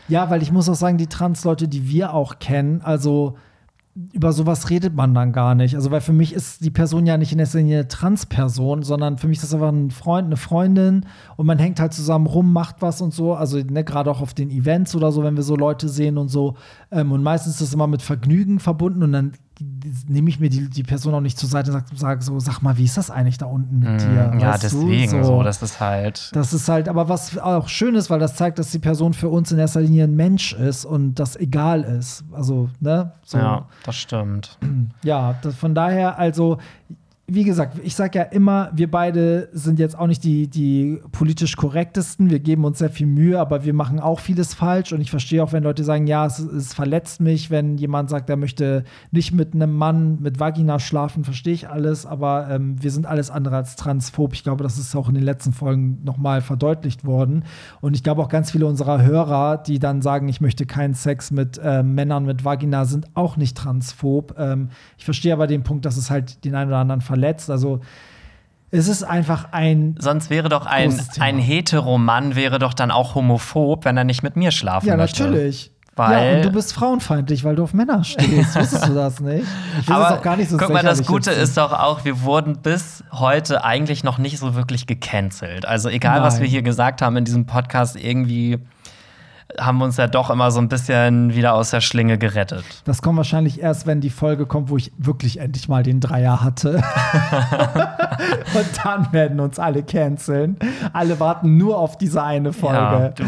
[0.08, 3.38] Ja, weil ich muss auch sagen, die Trans-Leute, die wir auch kennen, also
[4.12, 5.76] über sowas redet man dann gar nicht.
[5.76, 9.18] Also, weil für mich ist die Person ja nicht in erster Linie eine Transperson, sondern
[9.18, 12.52] für mich ist das einfach ein Freund, eine Freundin und man hängt halt zusammen rum,
[12.52, 13.34] macht was und so.
[13.34, 16.28] Also, ne, gerade auch auf den Events oder so, wenn wir so Leute sehen und
[16.28, 16.56] so.
[16.90, 19.32] Ähm, und meistens ist das immer mit Vergnügen verbunden und dann
[20.08, 22.60] nehme ich mir die, die Person auch nicht zur Seite und sage sag so, sag
[22.60, 24.32] mal, wie ist das eigentlich da unten mit mm, dir?
[24.40, 26.30] Ja, deswegen so, so, das ist halt.
[26.34, 29.28] Das ist halt, aber was auch schön ist, weil das zeigt, dass die Person für
[29.28, 32.24] uns in erster Linie ein Mensch ist und das egal ist.
[32.32, 33.12] Also, ne?
[33.24, 33.38] So.
[33.38, 34.58] Ja, das stimmt.
[35.02, 36.58] Ja, das, von daher, also
[37.26, 41.56] wie gesagt, ich sage ja immer, wir beide sind jetzt auch nicht die, die politisch
[41.56, 42.28] korrektesten.
[42.28, 44.92] Wir geben uns sehr viel Mühe, aber wir machen auch vieles falsch.
[44.92, 48.28] Und ich verstehe auch, wenn Leute sagen, ja, es, es verletzt mich, wenn jemand sagt,
[48.28, 52.04] er möchte nicht mit einem Mann mit Vagina schlafen, verstehe ich alles.
[52.04, 54.34] Aber ähm, wir sind alles andere als transphob.
[54.34, 57.44] Ich glaube, das ist auch in den letzten Folgen nochmal verdeutlicht worden.
[57.80, 61.30] Und ich glaube auch ganz viele unserer Hörer, die dann sagen, ich möchte keinen Sex
[61.30, 64.34] mit äh, Männern mit Vagina, sind auch nicht transphob.
[64.38, 64.68] Ähm,
[64.98, 67.13] ich verstehe aber den Punkt, dass es halt den einen oder anderen verletzt.
[67.50, 67.80] Also
[68.70, 69.94] es ist einfach ein.
[69.98, 74.36] Sonst wäre doch ein, ein Heteromann wäre doch dann auch homophob, wenn er nicht mit
[74.36, 75.24] mir schlafen ja, möchte.
[75.24, 75.70] Ja, natürlich.
[75.96, 78.56] Weil ja, und du bist frauenfeindlich, weil du auf Männer stehst.
[78.60, 79.46] Wusstest du das nicht?
[79.80, 82.22] Ich will Aber auch gar nicht so Guck mal, das Gute ist doch auch, wir
[82.22, 85.66] wurden bis heute eigentlich noch nicht so wirklich gecancelt.
[85.66, 86.22] Also egal, Nein.
[86.24, 88.58] was wir hier gesagt haben in diesem Podcast, irgendwie
[89.58, 92.64] haben wir uns ja doch immer so ein bisschen wieder aus der Schlinge gerettet.
[92.84, 96.42] Das kommt wahrscheinlich erst, wenn die Folge kommt, wo ich wirklich endlich mal den Dreier
[96.42, 96.76] hatte.
[98.54, 100.56] Und dann werden uns alle canceln.
[100.92, 102.76] Alle warten nur auf diese eine Folge.
[102.76, 103.24] Ja, du.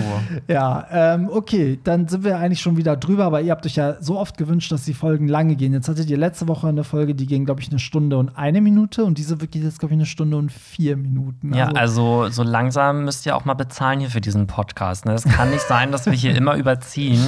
[0.48, 3.96] ja ähm, okay, dann sind wir eigentlich schon wieder drüber, aber ihr habt euch ja
[4.00, 5.72] so oft gewünscht, dass die Folgen lange gehen.
[5.72, 8.60] Jetzt hattet ihr letzte Woche eine Folge, die ging, glaube ich, eine Stunde und eine
[8.60, 11.54] Minute und diese geht jetzt, glaube ich, eine Stunde und vier Minuten.
[11.54, 15.04] Ja, also, also so langsam müsst ihr auch mal bezahlen hier für diesen Podcast.
[15.04, 15.12] Ne?
[15.12, 17.20] Es kann nicht sein, dass wir hier immer überziehen.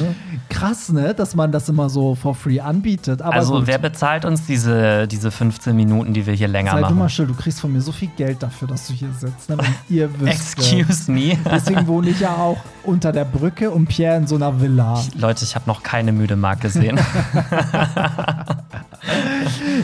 [0.49, 1.14] Krass, ne?
[1.14, 3.22] Dass man das immer so for free anbietet.
[3.22, 3.66] Aber also, gut.
[3.66, 6.95] wer bezahlt uns diese, diese 15 Minuten, die wir hier länger Sei machen?
[6.95, 9.51] Du mal still, du kriegst von mir so viel Geld dafür, dass du hier sitzt.
[9.51, 9.57] Ne?
[9.89, 10.59] Ihr wisst.
[10.59, 11.37] Excuse me.
[11.51, 14.99] Deswegen wohne ich ja auch unter der Brücke und Pierre in so einer Villa.
[14.99, 16.99] Ich, Leute, ich habe noch keine müde Mark gesehen.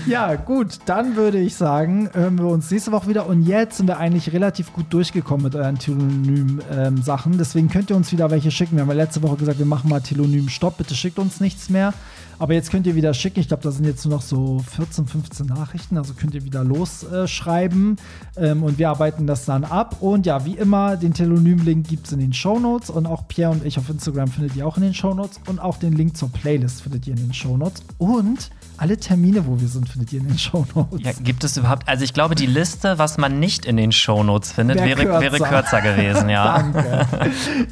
[0.07, 3.27] ja, gut, dann würde ich sagen, hören wir uns nächste Woche wieder.
[3.27, 7.33] Und jetzt sind wir eigentlich relativ gut durchgekommen mit euren Telonym-Sachen.
[7.33, 8.77] Ähm, Deswegen könnt ihr uns wieder welche schicken.
[8.77, 10.79] Wir haben ja letzte Woche gesagt, wir machen mal Telonym-Stopp.
[10.79, 11.95] Bitte schickt uns nichts mehr.
[12.39, 13.41] Aber jetzt könnt ihr wieder schicken.
[13.41, 15.97] Ich glaube, da sind jetzt nur noch so 14, 15 Nachrichten.
[15.97, 17.97] Also könnt ihr wieder losschreiben.
[18.37, 19.97] Äh, ähm, und wir arbeiten das dann ab.
[20.01, 22.91] Und ja, wie immer, den Telonym-Link gibt es in den Show Notes.
[22.91, 25.41] Und auch Pierre und ich auf Instagram findet ihr auch in den Show Notes.
[25.47, 27.83] Und auch den Link zur Playlist findet ihr in den Show Notes.
[27.99, 31.01] Und alle Termine, wo wir sind, findet ihr in den Shownotes.
[31.01, 34.53] Ja, gibt es überhaupt, also ich glaube, die Liste, was man nicht in den Shownotes
[34.53, 35.21] findet, wäre kürzer.
[35.21, 36.59] wäre kürzer gewesen, ja.
[36.73, 37.07] Danke.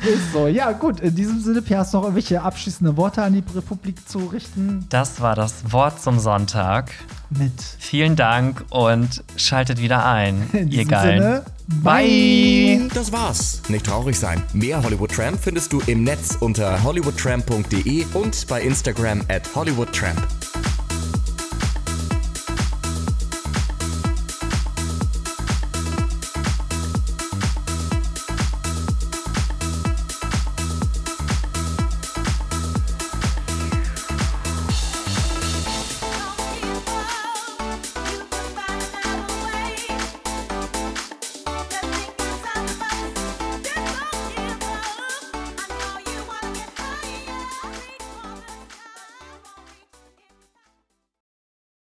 [0.05, 0.47] Ist so.
[0.47, 4.09] Ja, gut, in diesem Sinne, Pierre, hast du noch irgendwelche abschließende Worte an die Republik
[4.09, 4.87] zu richten?
[4.89, 6.93] Das war das Wort zum Sonntag.
[7.31, 7.53] Mit.
[7.79, 11.23] Vielen Dank und schaltet wieder ein, in ihr Geilen.
[11.23, 11.45] Sinne,
[11.83, 12.89] bye.
[12.93, 13.63] Das war's.
[13.69, 14.43] Nicht traurig sein.
[14.53, 20.21] Mehr Hollywood Tramp findest du im Netz unter hollywoodtramp.de und bei Instagram at hollywoodtramp.